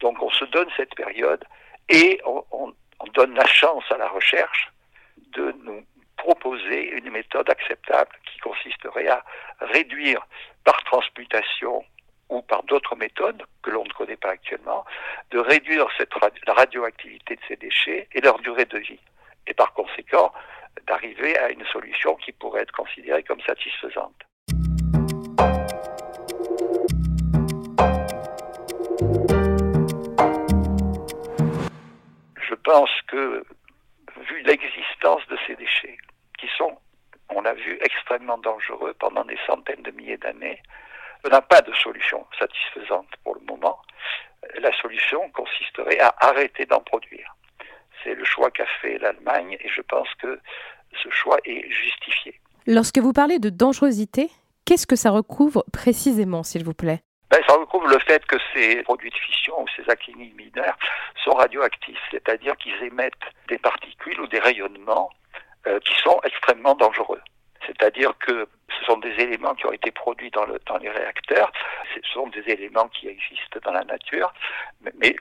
Donc 0.00 0.22
on 0.22 0.30
se 0.30 0.44
donne 0.46 0.68
cette 0.76 0.94
période 0.94 1.44
et 1.88 2.20
on, 2.24 2.44
on, 2.52 2.72
on 3.00 3.06
donne 3.08 3.34
la 3.34 3.46
chance 3.46 3.84
à 3.90 3.98
la 3.98 4.08
recherche 4.08 4.72
de 5.32 5.52
nous 5.64 5.84
proposer 6.18 6.90
une 6.90 7.10
méthode 7.10 7.48
acceptable 7.48 8.10
qui 8.30 8.38
consisterait 8.40 9.08
à 9.08 9.24
réduire 9.60 10.26
par 10.64 10.82
transmutation 10.84 11.84
ou 12.28 12.42
par 12.42 12.62
d'autres 12.64 12.96
méthodes 12.96 13.42
que 13.62 13.70
l'on 13.70 13.84
ne 13.84 13.92
connaît 13.92 14.16
pas 14.16 14.30
actuellement, 14.30 14.84
de 15.30 15.38
réduire 15.38 15.86
cette 15.96 16.12
la 16.46 16.54
radioactivité 16.54 17.36
de 17.36 17.40
ces 17.48 17.56
déchets 17.56 18.08
et 18.12 18.20
leur 18.20 18.38
durée 18.40 18.66
de 18.66 18.78
vie. 18.78 19.00
Et 19.46 19.54
par 19.54 19.72
conséquent, 19.72 20.32
d'arriver 20.86 21.38
à 21.38 21.50
une 21.50 21.64
solution 21.66 22.16
qui 22.16 22.32
pourrait 22.32 22.62
être 22.62 22.72
considérée 22.72 23.22
comme 23.22 23.40
satisfaisante. 23.40 24.14
Je 32.40 32.54
pense 32.54 32.90
que, 33.06 33.44
vu 34.28 34.42
l'existence 34.42 35.26
de 35.28 35.38
ces 35.46 35.56
déchets, 35.56 35.96
qui 36.38 36.48
sont, 36.56 36.78
on 37.30 37.42
l'a 37.42 37.54
vu, 37.54 37.78
extrêmement 37.82 38.38
dangereux 38.38 38.94
pendant 38.98 39.24
des 39.24 39.38
centaines 39.46 39.82
de 39.82 39.90
milliers 39.90 40.16
d'années, 40.16 40.62
on 41.24 41.28
n'a 41.28 41.42
pas 41.42 41.60
de 41.60 41.72
solution 41.74 42.26
satisfaisante 42.38 43.08
pour 43.24 43.34
le 43.34 43.40
moment. 43.42 43.78
La 44.60 44.72
solution 44.80 45.28
consisterait 45.30 45.98
à 46.00 46.14
arrêter 46.20 46.64
d'en 46.64 46.80
produire. 46.80 47.34
C'est 48.02 48.14
le 48.14 48.24
choix 48.24 48.50
qu'a 48.50 48.66
fait 48.80 48.98
l'Allemagne 48.98 49.56
et 49.60 49.68
je 49.68 49.82
pense 49.82 50.08
que 50.22 50.40
ce 51.02 51.10
choix 51.10 51.38
est 51.44 51.68
justifié. 51.70 52.40
Lorsque 52.66 52.98
vous 52.98 53.12
parlez 53.12 53.38
de 53.38 53.50
dangerosité, 53.50 54.30
qu'est-ce 54.64 54.86
que 54.86 54.96
ça 54.96 55.10
recouvre 55.10 55.64
précisément, 55.72 56.42
s'il 56.42 56.64
vous 56.64 56.74
plaît? 56.74 57.00
Ben, 57.30 57.40
ça 57.46 57.54
recouvre 57.56 57.88
le 57.88 57.98
fait 57.98 58.24
que 58.26 58.36
ces 58.54 58.82
produits 58.84 59.10
de 59.10 59.16
fission 59.16 59.60
ou 59.60 59.66
ces 59.76 59.90
actinides 59.90 60.34
mineurs 60.34 60.78
sont 61.24 61.32
radioactifs, 61.32 62.00
c'est-à-dire 62.10 62.56
qu'ils 62.56 62.82
émettent 62.82 63.12
des 63.48 63.58
particules 63.58 64.18
ou 64.20 64.26
des 64.28 64.38
rayonnements 64.38 65.10
euh, 65.68 65.78
qui 65.80 65.94
sont 66.02 66.18
extrêmement 66.24 66.74
dangereux. 66.74 67.20
C'est-à-dire 67.66 68.16
que 68.18 68.48
ce 68.70 68.84
sont 68.86 68.96
des 68.98 69.12
éléments 69.20 69.54
qui 69.54 69.66
ont 69.66 69.72
été 69.72 69.90
produits 69.90 70.30
dans, 70.30 70.46
le, 70.46 70.58
dans 70.66 70.78
les 70.78 70.88
réacteurs, 70.88 71.52
ce 71.94 72.00
sont 72.12 72.26
des 72.28 72.42
éléments 72.46 72.88
qui 72.88 73.08
existent 73.08 73.60
dans 73.62 73.72
la 73.72 73.84
nature, 73.84 74.32
mais, 74.80 75.14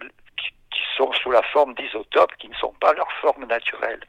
qui, 0.71 0.81
sont 0.95 1.11
sous 1.13 1.31
la 1.31 1.43
forme 1.43 1.75
d'isotopes 1.75 2.35
qui 2.37 2.49
ne 2.49 2.55
sont 2.55 2.73
pas 2.79 2.93
leur 2.93 3.11
forme 3.21 3.45
naturelle. 3.45 3.99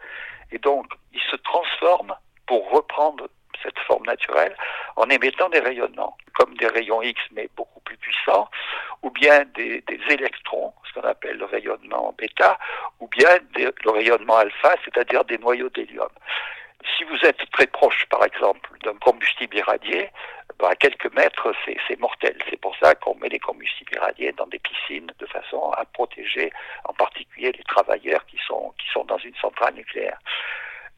Et 0.52 0.58
donc, 0.58 0.86
ils 1.12 1.20
se 1.30 1.36
transforment 1.36 2.14
pour 2.46 2.70
reprendre 2.70 3.28
cette 3.62 3.78
forme 3.80 4.06
naturelle 4.06 4.56
en 4.96 5.10
émettant 5.10 5.48
des 5.48 5.58
rayonnements, 5.58 6.16
comme 6.34 6.54
des 6.56 6.68
rayons 6.68 7.02
X 7.02 7.20
mais 7.32 7.48
beaucoup 7.56 7.80
plus 7.80 7.96
puissants, 7.96 8.48
ou 9.02 9.10
bien 9.10 9.44
des, 9.54 9.82
électrons, 10.08 10.72
qu'on 10.98 11.08
appelle 11.08 11.38
le 11.38 11.44
rayonnement 11.44 12.14
bêta, 12.16 12.58
ou 13.00 13.08
bien 13.08 13.28
le 13.56 13.90
rayonnement 13.90 14.36
alpha, 14.36 14.74
c'est-à-dire 14.84 15.24
des 15.24 15.38
noyaux 15.38 15.68
d'hélium. 15.70 16.08
Si 16.96 17.04
vous 17.04 17.18
êtes 17.24 17.38
très 17.52 17.66
proche, 17.66 18.06
par 18.08 18.24
exemple, 18.24 18.70
d'un 18.84 18.94
combustible 18.94 19.56
irradié, 19.56 20.10
ben, 20.58 20.68
à 20.68 20.74
quelques 20.74 21.12
mètres, 21.14 21.52
c'est 21.64 22.00
mortel. 22.00 22.36
C'est 22.48 22.60
pour 22.60 22.76
ça 22.82 22.94
qu'on 22.94 23.14
met 23.16 23.28
les 23.28 23.38
combustibles 23.38 23.94
irradiés 23.94 24.32
dans 24.32 24.46
des 24.46 24.58
piscines 24.58 25.12
de 25.18 25.26
façon 25.26 25.70
à 25.72 25.84
protéger 25.84 26.52
en 26.84 26.92
particulier 26.94 27.52
les 27.52 27.64
travailleurs 27.64 28.24
qui 28.26 28.38
sont, 28.46 28.72
qui 28.78 28.88
sont 28.90 29.04
dans 29.04 29.18
une 29.18 29.34
centrale 29.36 29.74
nucléaire. 29.74 30.18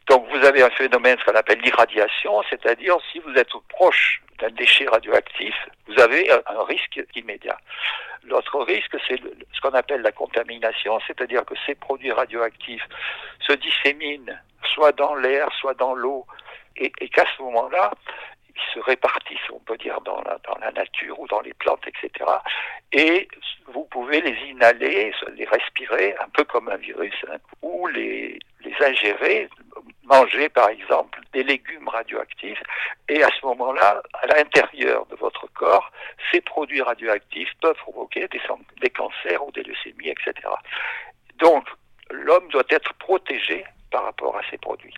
Donc 0.08 0.26
vous 0.30 0.44
avez 0.44 0.62
un 0.62 0.70
phénomène, 0.70 1.18
ce 1.18 1.24
qu'on 1.24 1.36
appelle 1.36 1.60
l'irradiation, 1.60 2.42
c'est-à-dire 2.48 2.96
si 3.12 3.18
vous 3.20 3.34
êtes 3.34 3.52
proche 3.68 4.22
d'un 4.40 4.50
déchet 4.50 4.86
radioactif, 4.86 5.54
vous 5.86 6.00
avez 6.00 6.30
un, 6.30 6.64
risque 6.64 7.00
immédiat. 7.14 7.58
L'autre 8.24 8.60
risque, 8.62 8.96
c'est 9.08 9.18
ce 9.18 9.60
qu'on 9.60 9.74
appelle 9.74 10.02
la 10.02 10.12
contamination, 10.12 10.98
c'est-à-dire 11.06 11.44
que 11.44 11.54
ces 11.66 11.74
produits 11.74 12.12
radioactifs 12.12 12.86
se 13.40 13.52
disséminent 13.52 14.32
soit 14.74 14.92
dans 14.92 15.14
l'air, 15.14 15.48
soit 15.58 15.74
dans 15.74 15.94
l'eau, 15.94 16.26
et, 16.76 16.90
qu'à 16.90 17.24
ce 17.36 17.42
moment-là, 17.42 17.92
ils 18.54 18.74
se 18.74 18.80
répartissent, 18.80 19.50
on 19.52 19.58
peut 19.60 19.76
dire, 19.76 20.00
dans 20.02 20.20
la, 20.22 20.38
dans 20.46 20.58
la 20.60 20.70
nature 20.72 21.18
ou 21.18 21.26
dans 21.28 21.40
les 21.40 21.54
plantes, 21.54 21.86
etc. 21.86 22.30
Et 22.92 23.28
vous 23.66 23.84
pouvez 23.84 24.20
les 24.20 24.36
inhaler, 24.48 25.12
les 25.34 25.44
respirer, 25.46 26.14
un 26.20 26.28
peu 26.28 26.44
comme 26.44 26.68
un 26.68 26.76
virus, 26.76 27.14
hein, 27.30 27.38
ou 27.62 27.86
les, 27.88 28.38
les 28.70 28.86
ingérer, 28.86 29.48
manger 30.04 30.48
par 30.48 30.68
exemple 30.68 31.20
des 31.32 31.42
légumes 31.42 31.88
radioactifs, 31.88 32.62
et 33.08 33.22
à 33.22 33.28
ce 33.28 33.46
moment-là, 33.46 34.02
à 34.14 34.26
l'intérieur 34.26 35.06
de 35.06 35.16
votre 35.16 35.46
corps, 35.54 35.90
ces 36.32 36.40
produits 36.40 36.82
radioactifs 36.82 37.52
peuvent 37.60 37.76
provoquer 37.76 38.28
des, 38.28 38.40
des 38.80 38.90
cancers 38.90 39.46
ou 39.46 39.50
des 39.52 39.62
leucémies, 39.62 40.08
etc. 40.08 40.48
Donc, 41.38 41.66
l'homme 42.10 42.48
doit 42.48 42.64
être 42.70 42.92
protégé 42.94 43.64
par 43.90 44.04
rapport 44.04 44.36
à 44.36 44.42
ces 44.50 44.58
produits. 44.58 44.94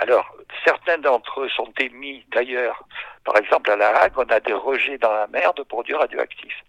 Alors, 0.00 0.32
certains 0.64 0.98
d'entre 0.98 1.40
eux 1.40 1.48
sont 1.48 1.72
émis 1.80 2.24
d'ailleurs, 2.30 2.84
par 3.24 3.36
exemple 3.36 3.70
à 3.70 3.76
La 3.76 4.02
Hague, 4.02 4.12
on 4.16 4.28
a 4.28 4.40
des 4.40 4.52
rejets 4.52 4.98
dans 4.98 5.12
la 5.12 5.26
mer 5.26 5.52
de 5.54 5.62
produits 5.62 5.94
radioactifs. 5.94 6.62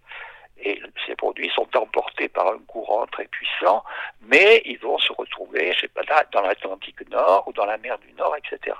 Et 0.61 0.81
ces 1.05 1.15
produits 1.15 1.49
sont 1.55 1.67
emportés 1.75 2.27
par 2.27 2.47
un 2.47 2.59
courant 2.67 3.05
très 3.07 3.25
puissant, 3.25 3.83
mais 4.21 4.61
ils 4.65 4.79
vont 4.79 4.97
se 4.97 5.13
retrouver, 5.13 5.73
je 5.73 5.81
sais 5.81 5.87
pas 5.87 6.01
là, 6.03 6.23
dans 6.31 6.41
l'Atlantique 6.41 7.09
Nord 7.09 7.47
ou 7.47 7.53
dans 7.53 7.65
la 7.65 7.77
mer 7.77 7.97
du 7.99 8.11
Nord, 8.13 8.35
etc. 8.35 8.75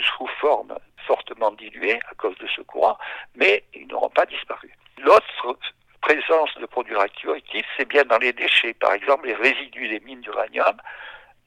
Sous 0.00 0.26
forme 0.40 0.76
fortement 1.06 1.52
diluée 1.52 1.98
à 2.10 2.14
cause 2.16 2.36
de 2.38 2.46
ce 2.48 2.60
courant, 2.62 2.98
mais 3.34 3.64
ils 3.74 3.86
n'auront 3.86 4.10
pas 4.10 4.26
disparu. 4.26 4.70
L'autre 4.98 5.58
présence 6.00 6.54
de 6.60 6.66
produits 6.66 6.94
radioactifs, 6.94 7.66
c'est 7.76 7.88
bien 7.88 8.04
dans 8.04 8.18
les 8.18 8.32
déchets, 8.32 8.74
par 8.74 8.92
exemple 8.92 9.26
les 9.26 9.34
résidus 9.34 9.88
des 9.88 10.00
mines 10.00 10.20
d'uranium. 10.20 10.76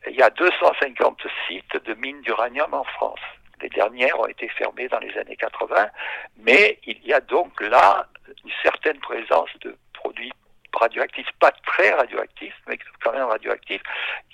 Il 0.07 0.15
y 0.15 0.21
a 0.21 0.29
250 0.29 1.21
sites 1.47 1.77
de 1.85 1.93
mines 1.93 2.21
d'uranium 2.21 2.73
en 2.73 2.83
France. 2.83 3.19
Les 3.61 3.69
dernières 3.69 4.19
ont 4.19 4.27
été 4.27 4.47
fermées 4.49 4.87
dans 4.87 4.99
les 4.99 5.15
années 5.17 5.35
80, 5.35 5.87
mais 6.37 6.79
il 6.85 6.97
y 7.05 7.13
a 7.13 7.21
donc 7.21 7.59
là 7.61 8.07
une 8.43 8.51
certaine 8.63 8.97
présence 8.99 9.49
de 9.61 9.75
produits 9.93 10.33
radioactifs, 10.73 11.29
pas 11.39 11.51
très 11.65 11.91
radioactifs, 11.91 12.55
mais 12.67 12.77
quand 13.03 13.13
même 13.13 13.25
radioactifs, 13.27 13.83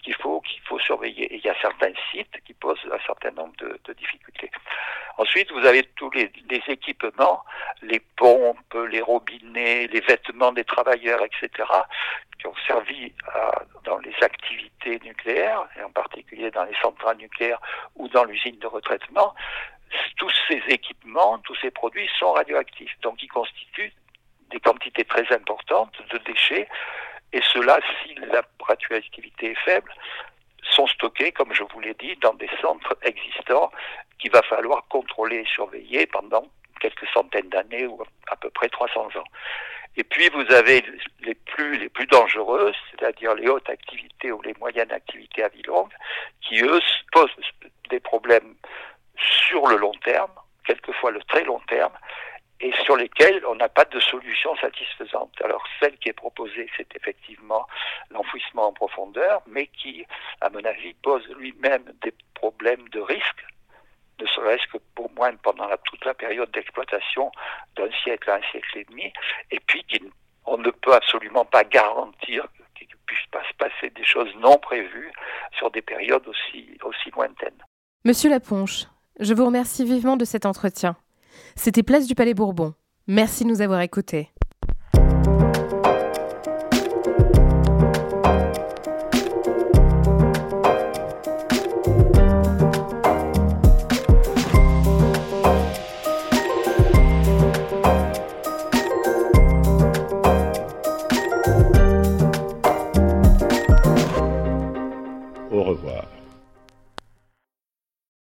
qu'il 0.04 0.15
faut, 0.15 0.41
qu'il 0.41 0.62
faut 0.62 0.80
surveiller. 0.80 1.26
Et 1.34 1.36
il 1.38 1.45
y 1.45 1.50
a 1.50 1.56
certains 1.62 1.91
sites 2.12 2.41
qui 2.45 2.54
posent 2.54 2.80
un 2.91 3.00
certain 3.06 3.32
nombre 3.32 3.54
de, 3.58 3.93
difficultés. 3.93 4.52
Ensuite, 5.17 5.52
vous 5.52 5.65
avez 5.65 5.84
tous 5.95 6.10
les, 6.12 6.32
équipements, 6.67 7.43
les 7.82 8.00
pompes, 8.00 8.78
les 8.89 9.02
robinets, 9.02 9.88
les 9.88 10.02
vêtements 10.02 10.52
des 10.52 10.63
travailleurs, 10.63 11.21
etc., 11.23 11.67
qui 12.39 12.47
ont 12.47 12.56
servi 12.67 13.13
dans 13.84 13.97
les 14.00 14.13
activités 14.21 15.00
nucléaires, 15.04 15.67
et 15.78 15.84
en 15.84 15.89
particulier 15.89 16.52
dans 16.52 16.65
les 16.65 16.76
centrales 16.82 17.17
nucléaires 17.17 17.60
ou 17.95 18.08
dans 18.10 18.26
l'usine 18.26 18.60
de 18.60 18.67
retraitement. 18.67 19.34
Tous 20.17 20.32
ces 20.47 20.62
équipements, 20.67 21.39
tous 21.39 21.56
ces 21.56 21.71
produits 21.71 22.10
sont 22.19 22.34
radioactifs, 22.34 22.95
donc 23.02 23.23
ils 23.23 23.30
constituent 23.30 23.93
des 24.52 24.60
quantités 24.60 25.06
très 25.06 25.31
importantes 25.33 25.95
de 26.12 26.17
déchets, 26.19 26.67
et 27.33 27.41
cela, 27.54 27.79
si 28.04 28.15
la 28.15 28.41
radioactivité 28.62 29.52
est 29.52 29.60
faible, 29.65 29.93
sont 30.63 30.87
stockés, 30.87 31.31
comme 31.31 31.54
je 31.54 31.63
vous 31.63 31.79
l'ai 31.79 31.93
dit, 31.95 32.15
dans 32.17 32.33
des 32.33 32.50
centres 32.62 32.98
existants 33.02 33.71
qu'il 34.19 34.31
va 34.31 34.41
falloir 34.43 34.85
contrôler 34.89 35.37
et 35.37 35.45
surveiller 35.45 36.08
pendant 36.08 36.45
quelques 36.79 37.08
centaines 37.13 37.50
d'années 37.50 37.85
ou 37.85 38.02
à 38.29 38.35
peu 38.35 38.50
près 38.50 38.69
300 38.69 39.08
ans. 39.15 39.23
Et 39.95 40.04
puis 40.04 40.29
vous 40.29 40.45
avez 40.54 40.85
les 41.21 41.33
plus 41.33 41.77
les 41.79 41.89
plus 41.89 42.06
dangereuses, 42.06 42.75
c'est-à-dire 42.91 43.33
les 43.33 43.48
hautes 43.48 43.69
activités 43.69 44.31
ou 44.31 44.41
les 44.43 44.54
moyennes 44.60 44.91
activités 44.91 45.43
à 45.43 45.48
vie 45.48 45.63
longue, 45.63 45.91
qui 46.41 46.62
eux 46.62 46.79
posent 47.12 47.35
des 47.89 48.00
problèmes 48.00 48.56
sur 49.17 49.67
le 49.67 49.77
long 49.77 49.93
terme, 50.06 50.31
quelquefois 50.65 51.12
le 51.12 51.21
très 51.23 51.43
long 51.43 51.60
terme, 51.67 51.93
et 52.60 52.71
sur 52.83 52.95
lesquels 52.95 53.45
on 53.45 53.55
n'a 53.55 53.69
pas 53.69 53.85
de 53.85 53.99
solution 53.99 54.55
satisfaisante. 54.58 55.33
Alors 55.43 55.63
celle 55.79 55.97
qui 55.97 56.10
est 56.10 56.13
proposée, 56.13 56.69
c'est 56.75 56.95
effectivement 56.95 57.67
l'enfouissement 58.10 58.67
en 58.67 58.73
profondeur, 58.73 59.41
mais 59.47 59.67
qui, 59.67 60.05
à 60.41 60.49
mon 60.49 60.63
avis, 60.63 60.93
pose 60.95 61.27
lui-même 61.37 61.83
des 62.01 62.13
problèmes 62.33 62.87
de 62.89 62.99
risque, 62.99 63.45
ne 64.19 64.25
serait-ce 64.25 64.65
que 64.67 64.77
pour 64.95 65.12
moins 65.12 65.35
pendant 65.35 65.69
toute 65.85 66.03
la 66.05 66.13
période 66.13 66.49
d'exploitation 66.51 67.31
d'un 67.75 67.91
siècle 68.03 68.29
à 68.31 68.35
un 68.35 68.41
siècle 68.51 68.79
et 68.79 68.85
demi, 68.85 69.13
et 69.51 69.60
puis 69.60 69.85
on 70.45 70.58
ne 70.58 70.71
peut 70.71 70.93
absolument 70.93 71.45
pas 71.45 71.63
garantir 71.63 72.47
qu'il 72.75 72.87
puisse 73.05 73.25
pas 73.31 73.43
se 73.47 73.53
passer 73.55 73.89
des 73.91 74.05
choses 74.05 74.33
non 74.39 74.58
prévues 74.58 75.12
sur 75.58 75.69
des 75.69 75.81
périodes 75.81 76.27
aussi, 76.27 76.77
aussi 76.83 77.12
lointaines. 77.12 77.63
Monsieur 78.05 78.29
Laponche, 78.29 78.85
je 79.19 79.33
vous 79.33 79.45
remercie 79.45 79.85
vivement 79.85 80.17
de 80.17 80.25
cet 80.25 80.45
entretien. 80.45 80.95
C'était 81.56 81.83
Place 81.83 82.08
du 82.08 82.15
Palais 82.15 82.33
Bourbon. 82.33 82.73
Merci 83.08 83.44
de 83.44 83.50
nous 83.50 83.62
avoir 83.62 83.81
écoutés. 83.81 84.29